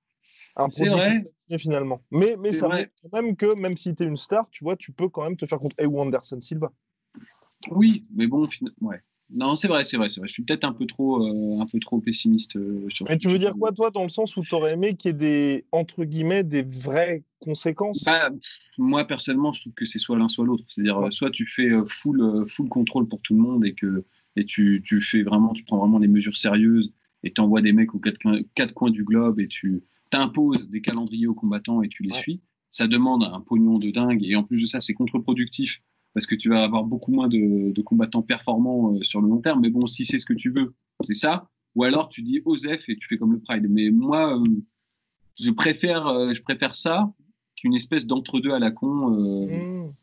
C'est 0.70 0.90
vrai. 0.90 1.24
Finalement. 1.58 2.02
Mais, 2.12 2.36
mais 2.38 2.54
ça 2.54 2.68
montre 2.68 2.90
quand 3.10 3.22
même 3.22 3.36
que, 3.36 3.56
même 3.60 3.78
si 3.78 3.96
tu 3.96 4.04
es 4.04 4.06
une 4.06 4.18
star, 4.18 4.50
tu 4.52 4.64
vois, 4.64 4.76
tu 4.76 4.92
peux 4.92 5.08
quand 5.08 5.24
même 5.24 5.38
te 5.38 5.46
faire 5.46 5.60
contre 5.60 5.76
ou 5.86 6.00
Anderson 6.00 6.42
Silva. 6.42 6.72
Oui, 7.70 8.04
mais 8.14 8.28
bon, 8.28 8.48
ouais. 8.82 9.00
Non, 9.34 9.56
c'est 9.56 9.68
vrai, 9.68 9.84
c'est 9.84 9.98
vrai, 9.98 10.10
c'est 10.10 10.20
vrai. 10.20 10.28
Je 10.28 10.34
suis 10.34 10.44
peut-être 10.44 10.66
un 10.66 10.74
peu 10.74 10.86
trop, 10.86 11.26
euh, 11.26 11.62
un 11.62 11.66
peu 11.66 11.80
trop 11.80 12.00
pessimiste 12.00 12.58
euh, 12.58 12.86
sur. 12.90 13.06
Mais 13.08 13.18
tu 13.18 13.30
veux 13.30 13.40
dire 13.40 13.56
quoi, 13.58 13.72
toi, 13.72 13.90
dans 13.90 14.04
le 14.04 14.10
sens 14.10 14.36
où 14.36 14.42
tu 14.42 14.54
aurais 14.54 14.74
aimé 14.74 14.96
qu'il 14.96 15.10
y 15.10 15.12
ait 15.12 15.18
des 15.18 15.66
entre 15.72 16.04
guillemets 16.04 16.44
des 16.44 16.64
vraies 16.64 17.24
conséquences? 17.40 18.04
Bah, 18.04 18.30
Moi, 18.78 19.06
personnellement, 19.06 19.52
je 19.54 19.62
trouve 19.62 19.74
que 19.74 19.86
c'est 19.86 20.00
soit 20.00 20.18
l'un 20.18 20.28
soit 20.28 20.46
l'autre. 20.46 20.64
C'est-à-dire, 20.68 21.12
soit 21.12 21.32
tu 21.32 21.46
fais 21.46 21.70
euh, 21.70 21.86
full, 21.86 22.46
full 22.48 22.68
contrôle 22.68 23.08
pour 23.08 23.22
tout 23.22 23.34
le 23.34 23.42
monde 23.42 23.66
et 23.66 23.74
que 23.74 24.06
et 24.38 24.46
tu, 24.46 24.82
tu 24.86 25.02
fais 25.02 25.24
vraiment, 25.24 25.54
tu 25.54 25.64
prends 25.64 25.78
vraiment 25.78 26.00
des 26.00 26.08
mesures 26.08 26.38
sérieuses 26.38 26.94
et 27.24 27.34
tu 27.34 27.42
envoies 27.42 27.62
des 27.62 27.74
mecs 27.74 27.94
aux 27.94 28.00
quatre, 28.00 28.20
quatre, 28.56 28.74
coins 28.74 28.92
du 28.92 29.04
globe 29.04 29.40
et 29.40 29.48
tu 29.48 29.84
t'imposes 30.10 30.70
des 30.70 30.82
calendriers 30.82 31.28
aux 31.28 31.34
combattants 31.34 31.82
et 31.82 31.90
tu 31.90 32.04
les 32.04 32.14
suis. 32.14 32.42
Ça 32.70 32.88
demande 32.88 33.24
un 33.24 33.42
pognon 33.42 33.78
de 33.78 33.92
dingue 33.92 34.24
et 34.24 34.36
en 34.36 34.44
plus 34.44 34.62
de 34.62 34.66
ça, 34.66 34.80
c'est 34.80 34.94
contre-productif 34.94 35.82
parce 36.14 36.26
que 36.26 36.36
tu 36.36 36.50
vas 36.50 36.64
avoir 36.64 36.84
beaucoup 36.84 37.12
moins 37.12 37.28
de, 37.28 37.72
de 37.72 37.82
combattants 37.82 38.22
performants 38.22 38.94
euh, 38.94 39.02
sur 39.04 39.22
le 39.22 39.30
long 39.30 39.40
terme. 39.40 39.62
Mais 39.62 39.70
bon, 39.70 39.88
si 39.88 40.06
c'est 40.06 40.20
ce 40.20 40.26
que 40.26 40.34
tu 40.34 40.52
veux, 40.52 40.74
c'est 41.02 41.14
ça. 41.14 41.50
Ou 41.76 41.84
alors 41.84 42.10
tu 42.10 42.22
dis 42.22 42.42
Osef 42.46 42.90
et 42.90 42.96
tu 42.96 43.08
fais 43.08 43.18
comme 43.18 43.32
le 43.34 43.40
Pride. 43.40 43.68
Mais 43.70 43.92
moi, 43.92 44.38
euh, 44.38 44.44
je 45.40 45.52
préfère, 45.52 46.08
euh, 46.08 46.34
je 46.34 46.42
préfère 46.42 46.76
ça 46.76 47.12
qu'une 47.56 47.74
espèce 47.74 48.06
d'entre-deux 48.06 48.52
à 48.52 48.60
la 48.60 48.72
con. 48.72 49.12
Mmh. 49.12 49.94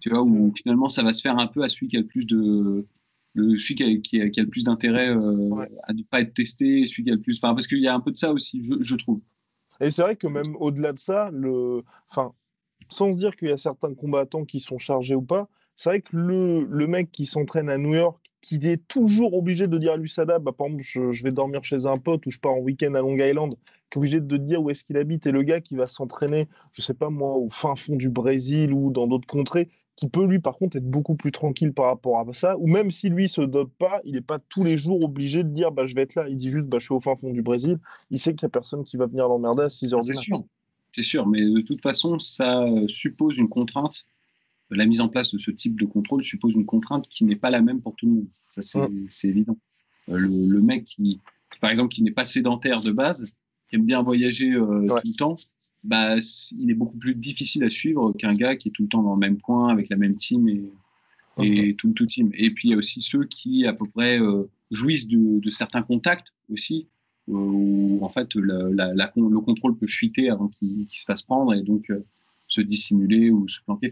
Tu 0.00 0.10
vois, 0.10 0.22
où 0.22 0.50
finalement 0.56 0.88
ça 0.88 1.02
va 1.02 1.12
se 1.12 1.22
faire 1.22 1.38
un 1.38 1.46
peu 1.46 1.62
à 1.62 1.68
celui 1.68 1.86
qui 1.86 1.96
a 1.96 2.00
le 2.00 2.06
plus 2.06 2.24
de, 2.24 2.86
le, 3.34 3.58
celui 3.58 3.76
qui 3.76 3.84
a, 3.84 3.96
qui 3.98 4.20
a, 4.20 4.30
qui 4.30 4.40
a 4.40 4.42
le 4.42 4.48
plus 4.48 4.64
d'intérêt 4.64 5.10
à 5.10 5.92
ne 5.92 6.02
pas 6.10 6.22
être 6.22 6.34
testé, 6.34 6.86
celui 6.86 7.04
qui 7.04 7.10
a 7.10 7.14
le 7.14 7.20
plus. 7.20 7.38
Enfin, 7.40 7.54
parce 7.54 7.68
qu'il 7.68 7.78
y 7.78 7.86
a 7.86 7.94
un 7.94 8.00
peu 8.00 8.10
de 8.10 8.16
ça 8.16 8.32
aussi, 8.32 8.64
je, 8.64 8.74
je 8.80 8.96
trouve. 8.96 9.20
Et 9.80 9.90
c'est 9.90 10.02
vrai 10.02 10.16
que 10.16 10.26
même 10.26 10.56
au-delà 10.56 10.92
de 10.92 10.98
ça, 10.98 11.30
le, 11.32 11.82
enfin, 12.10 12.32
sans 12.92 13.12
se 13.12 13.18
dire 13.18 13.36
qu'il 13.36 13.48
y 13.48 13.52
a 13.52 13.56
certains 13.56 13.94
combattants 13.94 14.44
qui 14.44 14.60
sont 14.60 14.78
chargés 14.78 15.14
ou 15.14 15.22
pas, 15.22 15.48
c'est 15.76 15.88
vrai 15.88 16.00
que 16.00 16.16
le, 16.16 16.66
le 16.68 16.86
mec 16.86 17.10
qui 17.10 17.26
s'entraîne 17.26 17.68
à 17.68 17.78
New 17.78 17.94
York, 17.94 18.22
qui 18.42 18.56
est 18.56 18.86
toujours 18.88 19.34
obligé 19.34 19.68
de 19.68 19.78
dire 19.78 19.92
à 19.92 19.96
l'USADA, 19.96 20.40
bah, 20.40 20.52
par 20.52 20.66
exemple, 20.66 20.82
je, 20.84 21.22
vais 21.22 21.32
dormir 21.32 21.64
chez 21.64 21.86
un 21.86 21.96
pote 21.96 22.26
ou 22.26 22.30
je 22.30 22.38
pars 22.38 22.52
en 22.52 22.58
week-end 22.58 22.92
à 22.94 23.00
Long 23.00 23.16
Island, 23.16 23.54
qui 23.88 23.96
est 23.96 23.98
obligé 23.98 24.20
de 24.20 24.36
te 24.36 24.42
dire 24.42 24.60
où 24.60 24.68
est-ce 24.68 24.84
qu'il 24.84 24.96
habite, 24.96 25.26
et 25.26 25.32
le 25.32 25.42
gars 25.42 25.60
qui 25.60 25.76
va 25.76 25.86
s'entraîner, 25.86 26.46
je 26.72 26.82
sais 26.82 26.94
pas 26.94 27.08
moi, 27.08 27.36
au 27.36 27.48
fin 27.48 27.76
fond 27.76 27.96
du 27.96 28.10
Brésil 28.10 28.72
ou 28.72 28.90
dans 28.90 29.06
d'autres 29.06 29.28
contrées, 29.28 29.68
qui 29.94 30.08
peut 30.08 30.26
lui 30.26 30.40
par 30.40 30.56
contre 30.56 30.76
être 30.76 30.88
beaucoup 30.88 31.14
plus 31.14 31.30
tranquille 31.30 31.72
par 31.72 31.86
rapport 31.86 32.18
à 32.18 32.32
ça, 32.32 32.56
ou 32.58 32.66
même 32.66 32.90
si 32.90 33.08
lui 33.08 33.28
se 33.28 33.42
dope 33.42 33.72
pas, 33.78 34.00
il 34.04 34.14
n'est 34.14 34.20
pas 34.20 34.40
tous 34.40 34.64
les 34.64 34.76
jours 34.76 35.04
obligé 35.04 35.44
de 35.44 35.50
dire 35.50 35.70
bah, 35.70 35.86
je 35.86 35.94
vais 35.94 36.02
être 36.02 36.16
là, 36.16 36.28
il 36.28 36.36
dit 36.36 36.48
juste 36.48 36.68
bah, 36.68 36.78
je 36.78 36.84
suis 36.86 36.94
au 36.94 37.00
fin 37.00 37.14
fond 37.14 37.30
du 37.30 37.42
Brésil, 37.42 37.78
il 38.10 38.18
sait 38.18 38.34
qu'il 38.34 38.44
n'y 38.44 38.50
a 38.50 38.50
personne 38.50 38.82
qui 38.82 38.96
va 38.96 39.06
venir 39.06 39.28
l'emmerder 39.28 39.62
à 39.62 39.70
6 39.70 39.94
heures 39.94 40.00
du 40.00 40.12
matin 40.14 40.44
c'est 40.92 41.02
sûr, 41.02 41.26
mais 41.26 41.40
de 41.40 41.60
toute 41.60 41.82
façon, 41.82 42.18
ça 42.18 42.66
suppose 42.86 43.38
une 43.38 43.48
contrainte. 43.48 44.06
La 44.70 44.86
mise 44.86 45.00
en 45.00 45.08
place 45.08 45.32
de 45.32 45.38
ce 45.38 45.50
type 45.50 45.78
de 45.78 45.84
contrôle 45.84 46.22
suppose 46.22 46.54
une 46.54 46.64
contrainte 46.64 47.08
qui 47.08 47.24
n'est 47.24 47.36
pas 47.36 47.50
la 47.50 47.60
même 47.60 47.80
pour 47.80 47.94
tout 47.96 48.06
le 48.06 48.12
monde. 48.12 48.28
Ça, 48.50 48.62
c'est 48.62 49.28
évident. 49.28 49.58
Euh, 50.08 50.18
le, 50.18 50.60
mec 50.60 50.84
qui, 50.84 51.20
par 51.60 51.70
exemple, 51.70 51.94
qui 51.94 52.02
n'est 52.02 52.10
pas 52.10 52.24
sédentaire 52.24 52.82
de 52.82 52.90
base, 52.90 53.36
qui 53.68 53.76
aime 53.76 53.84
bien 53.84 54.02
voyager 54.02 54.52
euh, 54.52 54.86
tout 54.86 54.96
le 55.04 55.16
temps, 55.16 55.36
bah, 55.84 56.16
il 56.58 56.70
est 56.70 56.74
beaucoup 56.74 56.96
plus 56.96 57.14
difficile 57.14 57.64
à 57.64 57.70
suivre 57.70 58.12
qu'un 58.12 58.34
gars 58.34 58.56
qui 58.56 58.68
est 58.68 58.72
tout 58.72 58.82
le 58.82 58.88
temps 58.88 59.02
dans 59.02 59.14
le 59.14 59.20
même 59.20 59.40
coin, 59.40 59.68
avec 59.68 59.88
la 59.88 59.96
même 59.96 60.16
team 60.16 60.48
et, 60.48 60.64
et 61.40 61.74
tout, 61.74 61.92
tout 61.92 62.06
team. 62.06 62.30
Et 62.34 62.50
puis, 62.50 62.68
il 62.68 62.70
y 62.72 62.74
a 62.74 62.78
aussi 62.78 63.00
ceux 63.00 63.24
qui, 63.24 63.66
à 63.66 63.72
peu 63.72 63.84
près, 63.94 64.20
euh, 64.20 64.50
jouissent 64.70 65.08
de, 65.08 65.40
de 65.40 65.50
certains 65.50 65.82
contacts 65.82 66.34
aussi 66.50 66.88
où 67.28 67.98
en 68.02 68.08
fait 68.08 68.34
la, 68.34 68.92
la, 68.94 69.12
le 69.16 69.40
contrôle 69.40 69.76
peut 69.76 69.86
fuiter 69.86 70.28
avant 70.30 70.48
qu'il 70.58 70.86
se 70.90 71.04
fasse 71.04 71.22
prendre 71.22 71.54
et 71.54 71.62
donc 71.62 71.90
euh, 71.90 72.04
se 72.48 72.60
dissimuler 72.60 73.30
ou 73.30 73.48
se 73.48 73.60
planquer. 73.62 73.88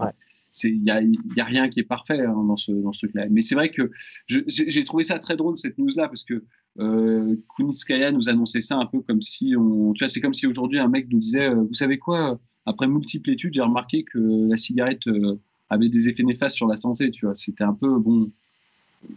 Il 0.64 0.82
n'y 0.82 0.90
a, 0.90 1.00
y 1.00 1.40
a 1.40 1.44
rien 1.44 1.68
qui 1.68 1.80
est 1.80 1.84
parfait 1.84 2.20
hein, 2.20 2.44
dans 2.44 2.56
ce, 2.56 2.72
dans 2.72 2.92
ce 2.92 3.06
truc-là. 3.06 3.26
Mais 3.30 3.40
c'est 3.40 3.54
vrai 3.54 3.70
que 3.70 3.90
j'ai 4.26 4.84
trouvé 4.84 5.04
ça 5.04 5.18
très 5.18 5.37
drôle, 5.37 5.56
cette 5.58 5.78
news-là, 5.78 6.08
parce 6.08 6.25
que 6.25 6.42
euh, 6.78 7.37
Kunitskaya 7.56 8.12
nous 8.12 8.28
annonçait 8.28 8.60
ça 8.60 8.76
un 8.76 8.87
peu 8.87 9.00
comme 9.00 9.22
si 9.22 9.54
on. 9.56 9.92
Tu 9.92 10.04
vois, 10.04 10.08
c'est 10.08 10.20
comme 10.20 10.34
si 10.34 10.46
aujourd'hui 10.46 10.78
un 10.78 10.88
mec 10.88 11.08
nous 11.10 11.18
disait 11.18 11.49
euh, 11.49 11.62
Vous 11.62 11.75
savez 11.75 11.99
quoi 11.99 12.38
Après 12.66 12.88
multiples 12.88 13.30
études, 13.30 13.54
j'ai 13.54 13.62
remarqué 13.62 14.04
que 14.04 14.18
la 14.49 14.56
cigarette 14.56 15.06
euh, 15.08 15.38
avait 15.68 15.88
des 15.88 16.08
effets 16.08 16.22
néfastes 16.22 16.56
sur 16.56 16.66
la 16.66 16.76
santé. 16.76 17.10
Tu 17.10 17.26
vois, 17.26 17.34
c'était 17.34 17.64
un 17.64 17.75
peu 17.75 17.99
bon. 17.99 18.30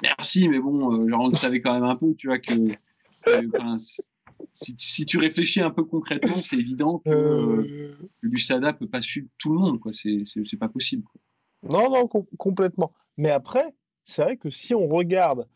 merci, 0.02 0.48
mais 0.48 0.60
bon, 0.60 1.08
genre, 1.08 1.22
on 1.22 1.28
le 1.30 1.36
savait 1.36 1.62
quand 1.62 1.74
même 1.74 1.84
un 1.84 1.96
peu, 1.96 2.14
tu 2.16 2.28
vois, 2.28 2.40
que. 2.40 2.54
Si, 4.54 4.76
si, 4.78 5.06
tu 5.06 5.18
réfléchis 5.18 5.62
un 5.62 5.72
peu 5.72 5.84
concrètement, 5.84 6.36
c'est 6.36 6.58
évident 6.58 7.00
que, 7.00 7.92
l'USADA 8.22 8.74
peut 8.74 8.88
pas 8.88 9.02
suivre 9.02 9.28
tout 9.38 9.54
le 9.54 9.60
monde, 9.60 9.80
quoi. 9.80 9.92
C'est 9.94 10.58
pas 10.58 10.70
possible. 10.70 11.04
Non, 11.64 11.90
non, 11.90 12.08
complètement. 12.38 12.92
Mais 13.18 13.30
après, 13.30 13.74
c'est 14.04 14.24
vrai 14.24 14.38
que 14.38 14.50
si 14.50 14.76
on 14.76 14.88
regarde 14.88 15.48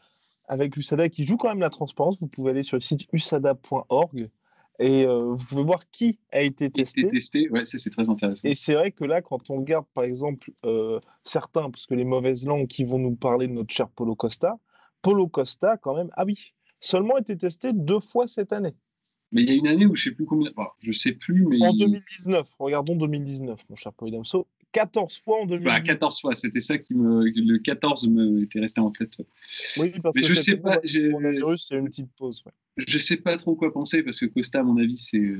avec 0.47 0.75
l'USADA 0.75 1.09
qui 1.09 1.25
joue 1.25 1.37
quand 1.37 1.49
même 1.49 1.59
la 1.59 1.69
transparence, 1.69 2.19
vous 2.19 2.27
pouvez 2.27 2.51
aller 2.51 2.63
sur 2.63 2.77
le 2.77 2.81
site 2.81 3.07
usada.org 3.11 4.29
et 4.79 5.05
euh, 5.05 5.33
vous 5.33 5.45
pouvez 5.45 5.63
voir 5.63 5.89
qui 5.89 6.19
a 6.31 6.41
été 6.41 6.69
testé. 6.69 7.09
testé, 7.09 7.49
ouais, 7.49 7.65
c'est 7.65 7.89
très 7.89 8.09
intéressant. 8.09 8.41
Et 8.47 8.55
c'est 8.55 8.75
vrai 8.75 8.91
que 8.91 9.03
là, 9.03 9.21
quand 9.21 9.49
on 9.49 9.57
regarde 9.57 9.85
par 9.93 10.03
exemple 10.03 10.51
euh, 10.65 10.99
certains, 11.23 11.69
parce 11.69 11.87
que 11.87 11.95
les 11.95 12.05
mauvaises 12.05 12.45
langues 12.45 12.67
qui 12.67 12.83
vont 12.83 12.99
nous 12.99 13.15
parler 13.15 13.47
de 13.47 13.53
notre 13.53 13.73
cher 13.73 13.89
Polo 13.89 14.15
Costa, 14.15 14.59
Polo 15.01 15.27
Costa, 15.27 15.77
quand 15.77 15.95
même, 15.95 16.09
ah 16.15 16.25
oui, 16.25 16.53
seulement 16.79 17.17
été 17.17 17.37
testé 17.37 17.73
deux 17.73 17.99
fois 17.99 18.27
cette 18.27 18.53
année. 18.53 18.75
Mais 19.31 19.41
il 19.41 19.49
y 19.49 19.51
a 19.51 19.55
une 19.55 19.67
année 19.67 19.85
où 19.85 19.95
je 19.95 20.05
sais 20.05 20.11
plus 20.11 20.25
combien, 20.25 20.51
je 20.81 20.91
sais 20.91 21.11
plus, 21.11 21.45
mais. 21.45 21.61
En 21.61 21.73
2019, 21.73 22.47
regardons 22.59 22.95
2019, 22.95 23.59
mon 23.69 23.75
cher 23.75 23.93
Paul 23.93 24.11
Damso. 24.11 24.47
14 24.73 25.19
fois 25.19 25.41
en 25.41 25.45
2019. 25.45 25.79
Bah, 25.79 25.81
14 25.81 26.21
fois, 26.21 26.35
c'était 26.35 26.59
ça 26.59 26.77
qui 26.77 26.93
me. 26.93 27.25
Le 27.25 27.57
14 27.57 28.07
me 28.07 28.43
était 28.43 28.59
resté 28.59 28.79
en 28.79 28.91
tête. 28.91 29.17
Oui, 29.77 29.91
parce 30.01 30.15
mais 30.15 30.21
que 30.21 30.27
je 30.27 30.35
sais 30.35 30.57
pas. 30.57 30.79
Coronavirus, 30.79 31.67
il 31.69 31.73
y 31.73 31.75
a 31.77 31.79
une 31.79 31.89
petite 31.89 32.11
pause. 32.17 32.43
Ouais. 32.45 32.51
Je 32.87 32.97
sais 32.97 33.17
pas 33.17 33.37
trop 33.37 33.55
quoi 33.55 33.73
penser 33.73 34.03
parce 34.03 34.19
que 34.19 34.25
Costa, 34.27 34.59
à 34.59 34.63
mon 34.63 34.77
avis, 34.77 34.97
c'est. 34.97 35.33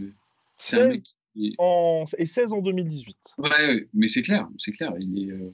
16 0.56 1.04
en... 1.60 2.06
et 2.18 2.26
16 2.26 2.54
en 2.54 2.62
2018. 2.62 3.18
Ouais, 3.38 3.88
mais 3.94 4.08
c'est 4.08 4.24
clair, 4.24 4.48
c'est 4.58 4.72
clair. 4.72 4.94
Il 5.00 5.20
est. 5.20 5.32
Euh, 5.32 5.52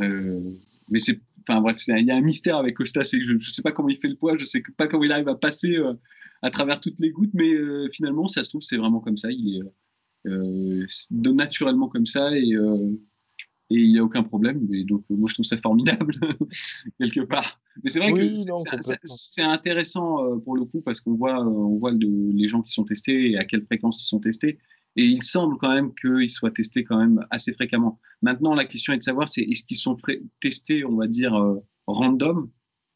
euh, 0.00 0.50
mais 0.88 0.98
c'est. 0.98 1.18
Enfin 1.46 1.60
bref, 1.60 1.76
il 1.86 2.06
y 2.06 2.10
a 2.10 2.16
un 2.16 2.20
mystère 2.20 2.56
avec 2.56 2.76
Costa, 2.76 3.04
c'est 3.04 3.18
que 3.18 3.24
je 3.24 3.32
ne 3.34 3.38
sais 3.38 3.62
pas 3.62 3.72
comment 3.72 3.88
il 3.88 3.96
fait 3.96 4.08
le 4.08 4.16
poids, 4.16 4.36
je 4.36 4.44
sais 4.44 4.62
pas 4.76 4.86
comment 4.86 5.04
il 5.04 5.12
arrive 5.12 5.28
à 5.28 5.34
passer 5.34 5.76
euh, 5.76 5.92
à 6.42 6.50
travers 6.50 6.80
toutes 6.80 7.00
les 7.00 7.10
gouttes, 7.10 7.32
mais 7.34 7.54
finalement, 7.92 8.28
ça 8.28 8.44
se 8.44 8.50
trouve, 8.50 8.62
c'est 8.62 8.76
vraiment 8.76 9.00
comme 9.00 9.16
ça. 9.16 9.30
Il 9.30 9.58
est 9.58 9.62
euh, 10.26 10.86
naturellement 11.10 11.88
comme 11.88 12.06
ça 12.06 12.36
et 12.36 12.54
euh, 12.54 12.92
et 13.70 13.78
il 13.78 13.92
n'y 13.92 13.98
a 13.98 14.04
aucun 14.04 14.22
problème. 14.22 14.68
Et 14.74 14.84
donc, 14.84 15.04
moi, 15.08 15.26
je 15.28 15.34
trouve 15.34 15.46
ça 15.46 15.56
formidable, 15.56 16.14
quelque 17.00 17.22
part. 17.22 17.60
Mais 17.82 17.90
c'est 17.90 17.98
vrai 17.98 18.12
que 18.12 18.22
c'est 19.04 19.42
intéressant 19.42 20.22
euh, 20.22 20.36
pour 20.36 20.54
le 20.54 20.64
coup 20.66 20.82
parce 20.82 21.00
qu'on 21.00 21.14
voit, 21.14 21.40
on 21.40 21.78
voit 21.78 21.92
les 21.92 22.46
gens 22.46 22.60
qui 22.60 22.72
sont 22.72 22.84
testés 22.84 23.30
et 23.30 23.38
à 23.38 23.44
quelle 23.44 23.64
fréquence 23.64 24.02
ils 24.02 24.06
sont 24.06 24.20
testés. 24.20 24.58
Et 24.96 25.04
il 25.04 25.22
semble 25.22 25.56
quand 25.58 25.72
même 25.74 25.92
qu'ils 25.94 26.30
soient 26.30 26.52
testés 26.52 26.84
quand 26.84 26.98
même 26.98 27.26
assez 27.30 27.52
fréquemment. 27.52 28.00
Maintenant, 28.22 28.54
la 28.54 28.64
question 28.64 28.92
est 28.92 28.98
de 28.98 29.02
savoir, 29.02 29.28
c'est 29.28 29.42
est-ce 29.42 29.64
qu'ils 29.64 29.76
sont 29.76 29.96
testés, 30.40 30.84
on 30.84 30.96
va 30.96 31.08
dire, 31.08 31.34
random, 31.86 32.50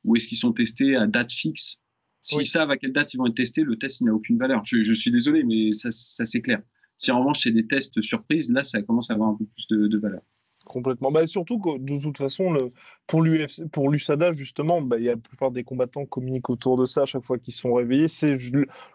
ou 0.04 0.16
est-ce 0.16 0.28
qu'ils 0.28 0.38
sont 0.38 0.52
testés 0.52 0.96
à 0.96 1.06
date 1.06 1.32
fixe? 1.32 1.82
S'ils 2.20 2.46
savent 2.46 2.70
à 2.70 2.76
quelle 2.76 2.92
date 2.92 3.14
ils 3.14 3.16
vont 3.16 3.26
être 3.26 3.34
testés, 3.34 3.62
le 3.62 3.76
test 3.76 4.02
n'a 4.02 4.12
aucune 4.12 4.38
valeur. 4.38 4.62
Je, 4.64 4.82
je, 4.82 4.92
suis 4.92 5.10
désolé, 5.10 5.44
mais 5.44 5.72
ça, 5.72 5.90
ça 5.90 6.26
c'est 6.26 6.42
clair. 6.42 6.62
Si 6.96 7.10
en 7.10 7.20
revanche 7.20 7.40
c'est 7.42 7.52
des 7.52 7.66
tests 7.66 8.02
surprises, 8.02 8.50
là 8.50 8.62
ça 8.62 8.82
commence 8.82 9.10
à 9.10 9.14
avoir 9.14 9.30
un 9.30 9.36
peu 9.36 9.46
plus 9.46 9.66
de, 9.68 9.98
valeur. 9.98 10.22
Complètement. 10.68 11.10
Bah, 11.10 11.26
surtout 11.26 11.58
que 11.58 11.78
de 11.78 12.00
toute 12.00 12.18
façon, 12.18 12.52
le, 12.52 12.68
pour 13.06 13.88
l'USADA, 13.90 14.32
justement, 14.32 14.80
bah, 14.82 14.98
y 14.98 15.08
a 15.08 15.12
la 15.12 15.16
plupart 15.16 15.50
des 15.50 15.64
combattants 15.64 16.04
communiquent 16.06 16.50
autour 16.50 16.76
de 16.76 16.86
ça 16.86 17.02
à 17.02 17.06
chaque 17.06 17.24
fois 17.24 17.38
qu'ils 17.38 17.54
sont 17.54 17.74
réveillés. 17.74 18.06
C'est 18.06 18.36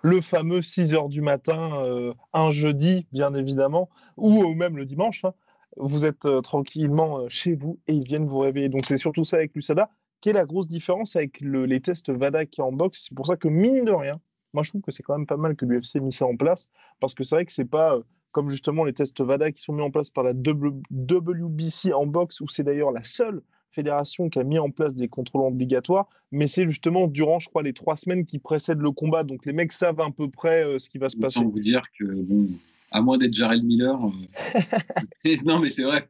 le, 0.03 0.21
fameux 0.21 0.61
6 0.61 0.93
heures 0.93 1.09
du 1.09 1.21
matin, 1.21 1.71
euh, 1.83 2.13
un 2.31 2.51
jeudi, 2.51 3.07
bien 3.11 3.33
évidemment, 3.33 3.89
ou 4.17 4.53
même 4.53 4.77
le 4.77 4.85
dimanche. 4.85 5.25
Hein. 5.25 5.33
Vous 5.77 6.05
êtes 6.05 6.25
euh, 6.25 6.41
tranquillement 6.41 7.19
euh, 7.19 7.25
chez 7.29 7.55
vous 7.55 7.79
et 7.87 7.93
ils 7.93 8.03
viennent 8.05 8.27
vous 8.27 8.39
réveiller. 8.39 8.69
Donc 8.69 8.85
c'est 8.87 8.97
surtout 8.97 9.23
ça 9.23 9.37
avec 9.37 9.55
l'USADA. 9.55 9.89
Quelle 10.21 10.35
est 10.35 10.39
la 10.39 10.45
grosse 10.45 10.67
différence 10.67 11.15
avec 11.15 11.41
les 11.41 11.81
tests 11.81 12.09
VADA 12.09 12.45
qui 12.45 12.61
est 12.61 12.63
en 12.63 12.71
boxe 12.71 13.07
C'est 13.09 13.15
pour 13.15 13.27
ça 13.27 13.35
que, 13.35 13.49
mine 13.49 13.83
de 13.83 13.91
rien, 13.91 14.21
moi, 14.53 14.63
je 14.63 14.69
trouve 14.69 14.81
que 14.81 14.91
c'est 14.91 15.03
quand 15.03 15.17
même 15.17 15.27
pas 15.27 15.37
mal 15.37 15.55
que 15.55 15.65
l'UFC 15.65 15.95
ait 15.95 15.99
mis 15.99 16.11
ça 16.11 16.25
en 16.25 16.35
place, 16.35 16.69
parce 16.99 17.15
que 17.15 17.23
c'est 17.23 17.35
vrai 17.35 17.45
que 17.45 17.51
c'est 17.51 17.65
pas 17.65 17.95
euh, 17.95 18.01
comme 18.31 18.49
justement 18.49 18.83
les 18.83 18.93
tests 18.93 19.19
VADA 19.21 19.51
qui 19.51 19.61
sont 19.61 19.73
mis 19.73 19.81
en 19.81 19.91
place 19.91 20.09
par 20.09 20.23
la 20.23 20.31
WBC 20.31 21.93
en 21.93 22.05
boxe, 22.05 22.41
où 22.41 22.47
c'est 22.47 22.63
d'ailleurs 22.63 22.91
la 22.91 23.03
seule 23.03 23.41
fédération 23.71 24.29
qui 24.29 24.39
a 24.39 24.43
mis 24.43 24.59
en 24.59 24.69
place 24.69 24.93
des 24.93 25.07
contrôles 25.07 25.47
obligatoires, 25.47 26.07
mais 26.31 26.47
c'est 26.47 26.67
justement 26.69 27.07
durant, 27.07 27.39
je 27.39 27.49
crois, 27.49 27.63
les 27.63 27.73
trois 27.73 27.97
semaines 27.97 28.25
qui 28.25 28.37
précèdent 28.39 28.81
le 28.81 28.91
combat. 28.91 29.23
Donc 29.23 29.45
les 29.45 29.53
mecs 29.53 29.71
savent 29.71 29.99
à 29.99 30.11
peu 30.11 30.29
près 30.29 30.63
euh, 30.63 30.79
ce 30.79 30.89
qui 30.89 30.99
va 30.99 31.09
se 31.09 31.17
passer. 31.17 31.43
vous 31.43 31.59
dire 31.59 31.83
que, 31.99 32.05
bon, 32.05 32.49
à 32.91 33.01
moins 33.01 33.17
d'être 33.17 33.33
Jared 33.33 33.63
Miller. 33.63 33.99
Euh, 34.05 35.35
non, 35.45 35.59
mais 35.59 35.71
c'est 35.71 35.83
vrai. 35.83 36.07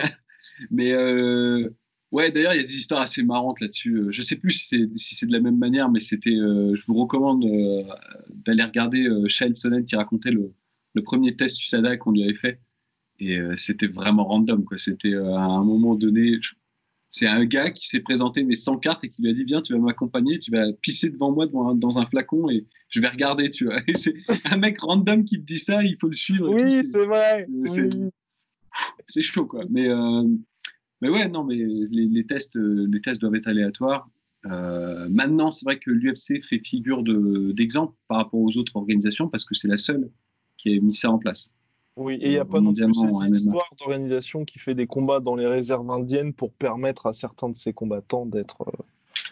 mais 0.70 0.92
Ouais, 2.14 2.30
d'ailleurs, 2.30 2.54
il 2.54 2.58
y 2.58 2.64
a 2.64 2.66
des 2.66 2.76
histoires 2.76 3.00
assez 3.00 3.24
marrantes 3.24 3.60
là-dessus. 3.60 3.96
Euh, 3.96 4.12
je 4.12 4.20
ne 4.20 4.24
sais 4.24 4.36
plus 4.36 4.52
si 4.52 4.68
c'est 4.68 4.88
si 4.96 5.26
de 5.26 5.32
la 5.32 5.40
même 5.40 5.58
manière, 5.58 5.90
mais 5.90 5.98
c'était. 5.98 6.36
Euh, 6.36 6.76
je 6.76 6.86
vous 6.86 6.94
recommande 6.94 7.44
euh, 7.44 7.82
d'aller 8.46 8.62
regarder 8.62 9.08
Shane 9.26 9.56
Sonnen 9.56 9.84
qui 9.84 9.96
racontait 9.96 10.30
le, 10.30 10.52
le 10.94 11.02
premier 11.02 11.34
test 11.34 11.60
USADA 11.60 11.96
qu'on 11.96 12.12
lui 12.12 12.22
avait 12.22 12.34
fait. 12.34 12.60
Et 13.18 13.36
c'était 13.56 13.88
vraiment 13.88 14.24
random. 14.26 14.64
C'était 14.76 15.14
à 15.14 15.42
un 15.42 15.64
moment 15.64 15.96
donné. 15.96 16.38
C'est 17.10 17.26
un 17.26 17.44
gars 17.44 17.72
qui 17.72 17.88
s'est 17.88 18.00
présenté 18.00 18.44
mais 18.44 18.54
sans 18.54 18.76
carte 18.76 19.02
et 19.02 19.08
qui 19.08 19.20
lui 19.20 19.30
a 19.30 19.32
dit 19.32 19.42
Viens, 19.42 19.60
tu 19.60 19.72
vas 19.72 19.80
m'accompagner, 19.80 20.38
tu 20.38 20.52
vas 20.52 20.72
pisser 20.82 21.10
devant 21.10 21.32
moi 21.32 21.46
dans 21.46 21.98
un 21.98 22.06
flacon 22.06 22.48
et 22.48 22.64
je 22.90 23.00
vais 23.00 23.08
regarder. 23.08 23.50
Tu 23.50 23.64
vois. 23.64 23.80
c'est 23.96 24.14
un 24.52 24.56
mec 24.56 24.80
random 24.80 25.24
qui 25.24 25.40
te 25.40 25.44
dit 25.44 25.58
ça, 25.58 25.82
il 25.82 25.96
faut 26.00 26.08
le 26.08 26.16
suivre. 26.16 26.48
Oui, 26.48 26.84
c'est 26.84 27.06
vrai. 27.06 27.48
C'est 29.08 29.22
chaud, 29.22 29.46
quoi. 29.46 29.64
Mais 29.68 29.88
mais 31.04 31.10
ouais, 31.10 31.28
non, 31.28 31.44
mais 31.44 31.56
les, 31.56 32.24
tests, 32.24 32.56
les 32.56 33.00
tests 33.02 33.20
doivent 33.20 33.34
être 33.34 33.46
aléatoires. 33.46 34.08
Euh, 34.46 35.06
maintenant, 35.10 35.50
c'est 35.50 35.66
vrai 35.66 35.78
que 35.78 35.90
l'UFC 35.90 36.42
fait 36.42 36.60
figure 36.64 37.02
d'exemple 37.52 37.94
par 38.08 38.16
rapport 38.16 38.40
aux 38.40 38.56
autres 38.56 38.74
organisations 38.74 39.28
parce 39.28 39.44
que 39.44 39.54
c'est 39.54 39.68
la 39.68 39.76
seule 39.76 40.10
qui 40.56 40.74
a 40.74 40.80
mis 40.80 40.94
ça 40.94 41.10
en 41.10 41.18
place. 41.18 41.52
Oui, 41.96 42.14
et 42.22 42.28
il 42.28 42.30
n'y 42.30 42.38
a 42.38 42.46
pas 42.46 42.62
non 42.62 42.72
plus 42.72 42.82
cette 42.82 43.36
histoire 43.36 43.68
d'organisation 43.78 44.46
qui 44.46 44.58
fait 44.58 44.74
des 44.74 44.86
combats 44.86 45.20
dans 45.20 45.36
les 45.36 45.46
réserves 45.46 45.90
indiennes 45.90 46.32
pour 46.32 46.54
permettre 46.54 47.04
à 47.04 47.12
certains 47.12 47.50
de 47.50 47.56
ces 47.56 47.74
combattants 47.74 48.24
d'être. 48.24 48.62
Euh, 48.62 48.82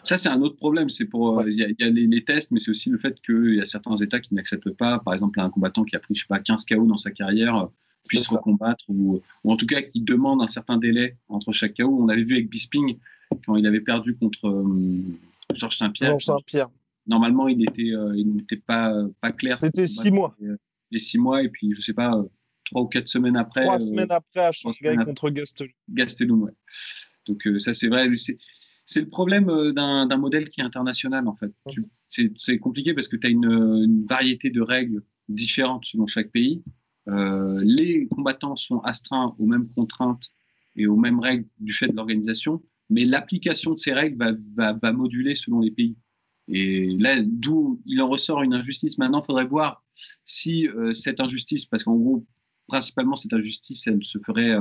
ça, 0.03 0.19
c'est 0.19 0.29
un 0.29 0.41
autre 0.43 0.57
problème. 0.57 0.89
C'est 0.89 1.05
pour 1.05 1.39
euh, 1.39 1.49
il 1.49 1.55
y, 1.57 1.83
a, 1.83 1.89
les, 1.89 2.23
tests, 2.23 2.51
mais 2.51 2.59
c'est 2.59 2.69
aussi 2.69 2.91
le 2.91 2.99
fait 2.99 3.19
qu'il 3.19 3.55
y 3.55 3.61
a 3.61 3.65
certains 3.65 3.95
États 3.95 4.19
qui 4.19 4.35
n'acceptent 4.35 4.77
pas. 4.77 4.99
Par 4.99 5.15
exemple, 5.15 5.39
un 5.39 5.49
combattant 5.49 5.83
qui 5.85 5.95
a 5.95 5.99
pris 5.99 6.13
je 6.13 6.21
sais 6.21 6.27
pas 6.27 6.37
15 6.37 6.65
KO 6.65 6.85
dans 6.85 6.97
sa 6.97 7.09
carrière 7.09 7.67
puisse 8.07 8.27
recombattre 8.27 8.85
ou, 8.89 9.21
ou, 9.43 9.51
en 9.51 9.57
tout 9.57 9.65
cas 9.65 9.81
qui 9.81 10.01
demande 10.01 10.41
un 10.41 10.47
certain 10.47 10.77
délai 10.77 11.17
entre 11.29 11.51
chaque 11.51 11.75
KO. 11.77 11.87
On 11.87 12.09
avait 12.09 12.23
vu 12.23 12.35
avec 12.35 12.49
Bisping 12.49 12.97
quand 13.45 13.55
il 13.55 13.65
avait 13.65 13.81
perdu 13.81 14.15
contre 14.15 14.47
euh, 14.47 15.01
Georges 15.53 15.77
Saint-Pierre. 15.77 16.21
Saint-Pierre. 16.21 16.69
Normalement, 17.07 17.47
il 17.47 17.57
n'était 17.57 17.91
euh, 17.91 18.15
il 18.15 18.33
n'était 18.33 18.57
pas, 18.57 18.93
pas 19.19 19.31
clair. 19.31 19.57
C'était 19.57 19.87
six 19.87 20.11
mois. 20.11 20.35
Les 20.91 20.99
six 20.99 21.17
mois, 21.17 21.43
et 21.43 21.49
puis 21.49 21.73
je 21.73 21.81
sais 21.81 21.93
pas, 21.93 22.15
euh, 22.15 22.23
trois 22.65 22.83
ou 22.83 22.87
quatre 22.87 23.07
semaines 23.07 23.35
après. 23.35 23.63
Trois 23.63 23.79
semaines 23.79 24.11
après, 24.11 24.45
à 24.45 24.51
Shanghai 24.51 24.95
contre 25.03 25.29
Gastelum. 25.29 25.71
Gastelum, 25.89 26.43
ouais. 26.43 26.53
Donc 27.27 27.47
ça, 27.59 27.73
c'est 27.73 27.87
vrai. 27.87 28.09
C'est 28.85 28.99
le 28.99 29.09
problème 29.09 29.45
d'un 29.73 30.17
modèle 30.17 30.49
qui 30.49 30.61
est 30.61 30.63
international, 30.63 31.27
en 31.27 31.35
fait. 31.35 31.51
C'est 32.35 32.59
compliqué 32.59 32.93
parce 32.93 33.07
que 33.07 33.15
tu 33.15 33.27
as 33.27 33.29
une, 33.29 33.45
une, 33.45 34.05
variété 34.05 34.49
de 34.49 34.61
règles 34.61 35.03
différentes 35.29 35.85
selon 35.85 36.05
chaque 36.05 36.31
pays. 36.31 36.61
Euh, 37.09 37.59
les 37.63 38.07
combattants 38.07 38.55
sont 38.55 38.79
astreints 38.79 39.35
aux 39.37 39.45
mêmes 39.45 39.67
contraintes 39.75 40.31
et 40.75 40.87
aux 40.87 40.95
mêmes 40.95 41.19
règles 41.19 41.45
du 41.59 41.73
fait 41.73 41.87
de 41.87 41.95
l'organisation, 41.95 42.61
mais 42.89 43.05
l'application 43.05 43.71
de 43.71 43.77
ces 43.77 43.93
règles 43.93 44.17
va, 44.55 44.73
va, 44.73 44.91
moduler 44.91 45.35
selon 45.35 45.59
les 45.59 45.71
pays. 45.71 45.95
Et 46.47 46.95
là, 46.97 47.17
d'où 47.21 47.81
il 47.85 48.01
en 48.01 48.09
ressort 48.09 48.41
une 48.43 48.53
injustice. 48.53 48.97
Maintenant, 48.97 49.21
il 49.21 49.25
faudrait 49.25 49.45
voir 49.45 49.83
si 50.25 50.67
euh, 50.67 50.93
cette 50.93 51.19
injustice, 51.19 51.65
parce 51.65 51.83
qu'en 51.83 51.95
gros, 51.95 52.25
principalement, 52.67 53.15
cette 53.15 53.33
injustice, 53.33 53.85
elle 53.87 54.03
se 54.03 54.17
ferait 54.25 54.57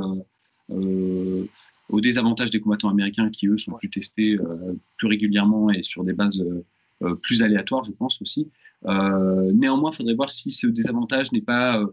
euh, 0.71 1.45
au 1.89 2.01
désavantage 2.01 2.51
des 2.51 2.61
combattants 2.61 2.89
américains 2.89 3.31
qui, 3.31 3.47
eux, 3.47 3.59
sont 3.59 3.73
plus 3.73 3.91
testés 3.91 4.39
plus 4.97 5.09
régulièrement 5.09 5.71
et 5.71 5.83
sur 5.83 6.05
des 6.05 6.13
bases 6.13 6.43
plus 7.23 7.43
aléatoires, 7.43 7.85
je 7.85 7.93
pense 7.93 8.23
aussi. 8.23 8.49
néanmoins, 8.85 9.91
il 9.91 9.97
faudrait 9.97 10.15
voir 10.15 10.31
si 10.31 10.51
ce 10.53 10.67
désavantage 10.67 11.33
n'est 11.33 11.43
pas 11.43 11.85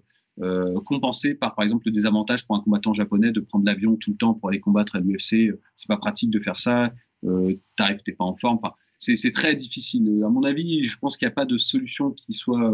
euh, 0.41 0.79
compensé 0.85 1.35
par, 1.35 1.55
par 1.55 1.63
exemple, 1.63 1.83
le 1.87 1.91
désavantage 1.91 2.45
pour 2.45 2.55
un 2.55 2.61
combattant 2.61 2.93
japonais 2.93 3.31
de 3.31 3.39
prendre 3.39 3.65
l'avion 3.65 3.95
tout 3.97 4.11
le 4.11 4.17
temps 4.17 4.33
pour 4.33 4.49
aller 4.49 4.59
combattre 4.59 4.95
à 4.95 4.99
l'UFC. 4.99 5.53
C'est 5.75 5.87
pas 5.87 5.97
pratique 5.97 6.29
de 6.29 6.39
faire 6.39 6.59
ça. 6.59 6.93
Euh, 7.25 7.55
T'arrives, 7.75 8.01
t'es 8.03 8.13
pas 8.13 8.23
en 8.23 8.35
forme. 8.35 8.59
Enfin, 8.61 8.73
c'est 8.99 9.31
très 9.31 9.55
difficile. 9.55 10.21
À 10.25 10.29
mon 10.29 10.43
avis, 10.43 10.83
je 10.83 10.97
pense 10.97 11.17
qu'il 11.17 11.25
n'y 11.25 11.31
a 11.31 11.35
pas 11.35 11.45
de 11.45 11.57
solution 11.57 12.11
qui 12.11 12.33
soit 12.33 12.73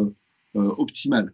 euh, 0.55 0.74
optimale. 0.77 1.33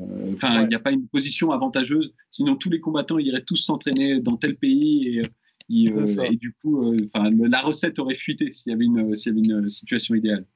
Euh, 0.00 0.32
enfin, 0.34 0.62
il 0.62 0.68
n'y 0.68 0.74
a 0.74 0.80
pas 0.80 0.92
une 0.92 1.06
position 1.08 1.50
avantageuse. 1.50 2.14
Sinon, 2.30 2.56
tous 2.56 2.70
les 2.70 2.80
combattants 2.80 3.18
iraient 3.18 3.44
tous 3.44 3.56
s'entraîner 3.56 4.20
dans 4.20 4.36
tel 4.36 4.56
pays 4.56 5.18
et, 5.18 5.22
et, 5.68 6.36
du 6.36 6.52
coup, 6.52 6.94
la 7.14 7.60
recette 7.60 7.98
aurait 7.98 8.14
fuité 8.14 8.50
s'il 8.50 8.70
y 8.70 8.74
avait 8.74 8.84
une, 8.84 9.14
s'il 9.14 9.32
y 9.32 9.38
avait 9.38 9.60
une 9.62 9.68
situation 9.68 10.14
idéale. 10.14 10.46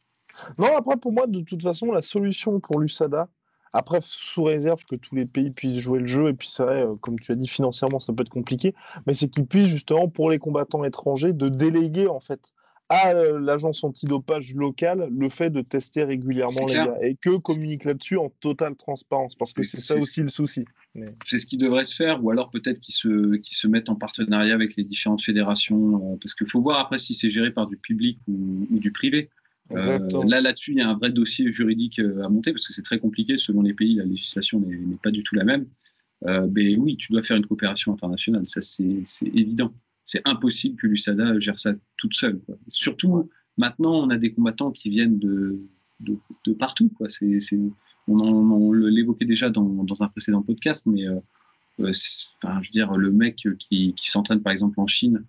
Non, 0.58 0.76
après, 0.76 0.96
pour 0.96 1.12
moi, 1.12 1.26
de 1.26 1.40
toute 1.40 1.62
façon, 1.62 1.92
la 1.92 2.02
solution 2.02 2.58
pour 2.60 2.80
l'USADA, 2.80 3.28
Après, 3.74 3.98
sous 4.00 4.44
réserve 4.44 4.84
que 4.84 4.94
tous 4.94 5.16
les 5.16 5.26
pays 5.26 5.50
puissent 5.50 5.80
jouer 5.80 5.98
le 5.98 6.06
jeu, 6.06 6.28
et 6.28 6.32
puis 6.32 6.48
c'est 6.48 6.62
vrai, 6.62 6.84
euh, 6.84 6.94
comme 7.00 7.18
tu 7.18 7.32
as 7.32 7.34
dit, 7.34 7.48
financièrement, 7.48 7.98
ça 7.98 8.12
peut 8.12 8.22
être 8.22 8.28
compliqué, 8.28 8.72
mais 9.06 9.14
c'est 9.14 9.28
qu'ils 9.28 9.46
puissent 9.46 9.66
justement, 9.66 10.08
pour 10.08 10.30
les 10.30 10.38
combattants 10.38 10.84
étrangers, 10.84 11.32
de 11.32 11.48
déléguer 11.48 12.06
en 12.06 12.20
fait 12.20 12.40
à 12.88 13.12
euh, 13.14 13.40
l'agence 13.40 13.82
antidopage 13.82 14.54
locale 14.54 15.08
le 15.10 15.28
fait 15.28 15.50
de 15.50 15.62
tester 15.62 16.04
régulièrement 16.04 16.66
les 16.66 16.74
gars 16.74 16.94
et 17.00 17.16
que 17.16 17.36
communique 17.38 17.84
là-dessus 17.84 18.18
en 18.18 18.28
totale 18.40 18.76
transparence 18.76 19.34
parce 19.36 19.54
que 19.54 19.62
c'est 19.62 19.80
ça 19.80 19.96
aussi 19.96 20.20
le 20.20 20.28
souci. 20.28 20.66
C'est 21.26 21.38
ce 21.38 21.46
qui 21.46 21.56
devrait 21.56 21.86
se 21.86 21.94
faire 21.94 22.22
ou 22.22 22.30
alors 22.30 22.50
peut-être 22.50 22.80
qu'ils 22.80 22.94
se, 22.94 23.40
se 23.42 23.66
mettent 23.68 23.88
en 23.88 23.94
partenariat 23.94 24.52
avec 24.52 24.76
les 24.76 24.84
différentes 24.84 25.22
fédérations 25.22 26.18
parce 26.20 26.34
qu'il 26.34 26.48
faut 26.48 26.60
voir 26.60 26.78
après 26.78 26.98
si 26.98 27.14
c'est 27.14 27.30
géré 27.30 27.50
par 27.50 27.66
du 27.66 27.78
public 27.78 28.18
ou 28.28 28.78
du 28.78 28.92
privé. 28.92 29.30
Euh, 29.72 30.24
là, 30.26 30.40
là-dessus, 30.40 30.72
il 30.72 30.78
y 30.78 30.82
a 30.82 30.90
un 30.90 30.94
vrai 30.94 31.10
dossier 31.10 31.50
juridique 31.50 31.98
euh, 31.98 32.22
à 32.22 32.28
monter 32.28 32.52
parce 32.52 32.66
que 32.66 32.72
c'est 32.72 32.82
très 32.82 32.98
compliqué. 32.98 33.36
Selon 33.36 33.62
les 33.62 33.74
pays, 33.74 33.94
la 33.94 34.04
législation 34.04 34.60
n'est 34.60 34.96
pas 35.02 35.10
du 35.10 35.22
tout 35.22 35.34
la 35.34 35.44
même. 35.44 35.66
Euh, 36.26 36.46
mais 36.52 36.76
oui, 36.76 36.96
tu 36.96 37.12
dois 37.12 37.22
faire 37.22 37.36
une 37.36 37.46
coopération 37.46 37.92
internationale, 37.92 38.46
ça 38.46 38.60
c'est 38.60 39.04
évident. 39.22 39.72
C'est 40.04 40.26
impossible 40.26 40.76
que 40.76 40.86
l'USADA 40.86 41.38
gère 41.38 41.58
ça 41.58 41.72
toute 41.96 42.14
seule. 42.14 42.40
Surtout 42.68 43.30
maintenant, 43.56 44.04
on 44.04 44.10
a 44.10 44.18
des 44.18 44.32
combattants 44.32 44.70
qui 44.70 44.90
viennent 44.90 45.18
de, 45.18 45.58
de, 46.00 46.52
partout. 46.52 46.90
Quoi. 46.96 47.08
on, 48.08 48.72
l'évoquait 48.72 49.24
déjà 49.24 49.50
dans, 49.50 49.84
dans, 49.84 50.02
un 50.02 50.08
précédent 50.08 50.42
podcast, 50.42 50.84
mais 50.86 51.06
enfin, 51.78 52.60
je 52.62 52.68
veux 52.68 52.72
dire, 52.72 52.96
le 52.96 53.10
mec 53.10 53.46
qui, 53.58 53.94
qui 53.94 54.10
s'entraîne 54.10 54.40
par 54.40 54.52
exemple 54.52 54.80
en 54.80 54.86
Chine, 54.86 55.24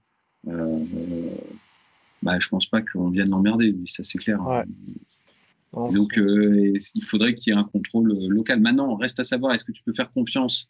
bah, 2.25 2.39
je 2.39 2.49
pense 2.49 2.65
pas 2.65 2.81
qu'on 2.81 3.09
vienne 3.11 3.29
l'emmerder, 3.29 3.71
lui, 3.71 3.87
ça 3.87 4.01
c'est 4.01 4.17
clair. 4.17 4.39
Donc 5.73 6.17
euh, 6.17 6.73
il 6.95 7.03
faudrait 7.03 7.35
qu'il 7.35 7.53
y 7.53 7.55
ait 7.55 7.59
un 7.59 7.65
contrôle 7.65 8.11
euh, 8.11 8.27
local. 8.29 8.59
Maintenant, 8.59 8.95
reste 8.95 9.19
à 9.19 9.23
savoir, 9.23 9.53
est-ce 9.53 9.63
que 9.63 9.71
tu 9.71 9.83
peux 9.83 9.93
faire 9.93 10.09
confiance 10.09 10.67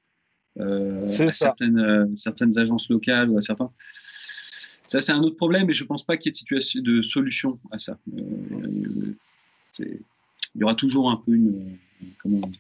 euh, 0.59 1.05
à 1.05 1.07
certaines, 1.07 2.13
certaines, 2.17 2.57
agences 2.57 2.89
locales 2.89 3.29
ou 3.29 3.37
à 3.37 3.41
certains? 3.41 3.71
Ça, 4.87 4.99
c'est 4.99 5.13
un 5.13 5.21
autre 5.21 5.37
problème, 5.37 5.69
et 5.69 5.73
je 5.73 5.83
ne 5.83 5.87
pense 5.87 6.05
pas 6.05 6.17
qu'il 6.17 6.29
y 6.29 6.31
ait 6.31 6.33
de, 6.33 6.37
situation, 6.37 6.81
de 6.81 7.01
solution 7.01 7.59
à 7.71 7.79
ça. 7.79 7.97
il 8.07 9.17
y 10.55 10.63
aura 10.63 10.75
toujours 10.75 11.09
un 11.09 11.17
peu 11.25 11.35
une, 11.35 11.77
comment, 12.17 12.51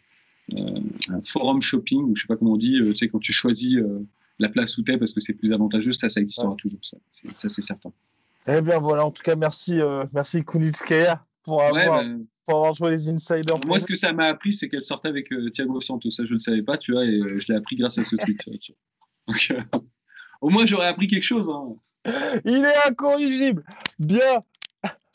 un 0.57 1.21
forum 1.21 1.61
shopping, 1.61 2.01
ou 2.01 2.15
je 2.15 2.21
ne 2.21 2.23
sais 2.23 2.27
pas 2.27 2.37
comment 2.37 2.53
on 2.53 2.57
dit, 2.57 2.79
tu 2.79 2.95
sais, 2.95 3.09
quand 3.09 3.19
tu 3.19 3.33
choisis 3.33 3.77
la 4.39 4.47
place 4.47 4.77
où 4.77 4.83
tu 4.83 4.93
es 4.93 4.97
parce 4.97 5.11
que 5.11 5.19
c'est 5.19 5.33
plus 5.33 5.51
avantageux, 5.51 5.91
ça, 5.91 6.07
ça 6.07 6.21
existera 6.21 6.55
toujours, 6.57 6.79
ça, 6.81 6.97
ça 7.35 7.49
c'est 7.49 7.61
certain. 7.61 7.91
Eh 8.47 8.61
bien 8.61 8.79
voilà, 8.79 9.05
en 9.05 9.11
tout 9.11 9.23
cas, 9.23 9.35
merci, 9.35 9.81
euh, 9.81 10.05
merci 10.13 10.43
Kunitskaya 10.43 11.25
pour 11.43 11.63
avoir, 11.63 12.03
bah, 12.03 12.09
pour 12.45 12.55
avoir 12.55 12.73
joué 12.73 12.91
les 12.91 13.09
insiders. 13.09 13.57
Moi, 13.65 13.79
ce 13.79 13.85
que 13.85 13.95
ça 13.95 14.13
m'a 14.13 14.25
appris, 14.25 14.53
c'est 14.53 14.69
qu'elle 14.69 14.83
sortait 14.83 15.09
avec 15.09 15.31
euh, 15.31 15.49
Thiago 15.49 15.81
Santos. 15.81 16.11
Ça, 16.11 16.23
je 16.25 16.29
ne 16.29 16.33
le 16.35 16.39
savais 16.39 16.63
pas, 16.63 16.77
tu 16.77 16.91
vois, 16.91 17.05
et 17.05 17.19
euh, 17.19 17.37
je 17.37 17.51
l'ai 17.51 17.57
appris 17.57 17.75
grâce 17.75 17.97
à 17.97 18.05
ce 18.05 18.15
tweet. 18.15 18.45
Donc, 19.27 19.53
au 20.41 20.49
moins, 20.49 20.65
j'aurais 20.65 20.87
appris 20.87 21.07
quelque 21.07 21.23
chose. 21.23 21.49
Hein. 21.49 21.75
Il 22.45 22.63
est 22.63 22.87
incorrigible. 22.87 23.63
Bien. 23.99 24.43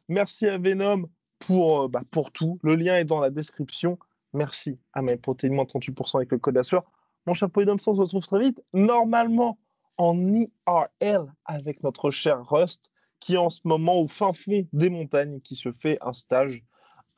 Merci 0.09 0.49
à 0.49 0.59
Venom 0.59 1.03
pour, 1.39 1.89
bah, 1.89 2.03
pour 2.11 2.33
tout. 2.33 2.59
Le 2.65 2.75
lien 2.75 2.97
est 2.97 3.05
dans 3.05 3.21
la 3.21 3.31
description. 3.31 3.99
Merci 4.33 4.79
à 4.93 5.03
mes 5.03 5.17
protéines 5.17 5.55
moins 5.55 5.65
38% 5.65 6.17
avec 6.17 6.33
le 6.33 6.39
code 6.39 6.57
ASSUR. 6.57 6.83
Mon 7.27 7.35
chapeau 7.35 7.61
et 7.61 7.65
d'homme 7.65 7.79
on 7.87 7.95
se 7.95 8.01
retrouve 8.01 8.27
très 8.27 8.41
vite. 8.41 8.61
Normalement, 8.73 9.59
en 9.99 10.17
IRL 10.35 11.33
avec 11.45 11.83
notre 11.83 12.11
cher 12.11 12.45
Rust 12.49 12.90
qui 13.21 13.35
est 13.35 13.39
en 13.39 13.51
ce 13.51 13.61
moment 13.65 13.97
au 13.99 14.07
fin 14.07 14.33
fond 14.33 14.67
des 14.73 14.91
montagnes, 14.91 15.41
qui 15.41 15.55
se 15.55 15.71
fait 15.73 15.99
un 16.01 16.13
stage 16.13 16.65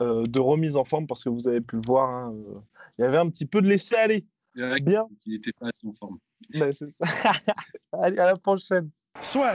euh, 0.00 0.24
de 0.26 0.40
remise 0.40 0.76
en 0.76 0.84
forme, 0.84 1.06
parce 1.06 1.24
que 1.24 1.30
vous 1.30 1.48
avez 1.48 1.60
pu 1.60 1.76
le 1.76 1.82
voir, 1.82 2.10
hein, 2.10 2.34
euh, 2.34 2.58
il 2.98 3.02
y 3.02 3.04
avait 3.04 3.18
un 3.18 3.28
petit 3.28 3.46
peu 3.46 3.60
de 3.60 3.68
laisser 3.68 3.94
aller. 3.94 4.26
Bien. 4.54 5.08
Il 5.24 5.36
était 5.36 5.52
pas 5.52 5.68
assez 5.68 5.86
en 5.86 5.94
forme. 5.94 6.18
c'est 6.52 6.90
ça. 6.90 7.06
Allez, 7.92 8.18
à 8.18 8.26
la 8.26 8.36
prochaine. 8.36 8.90
Soit. 9.20 9.54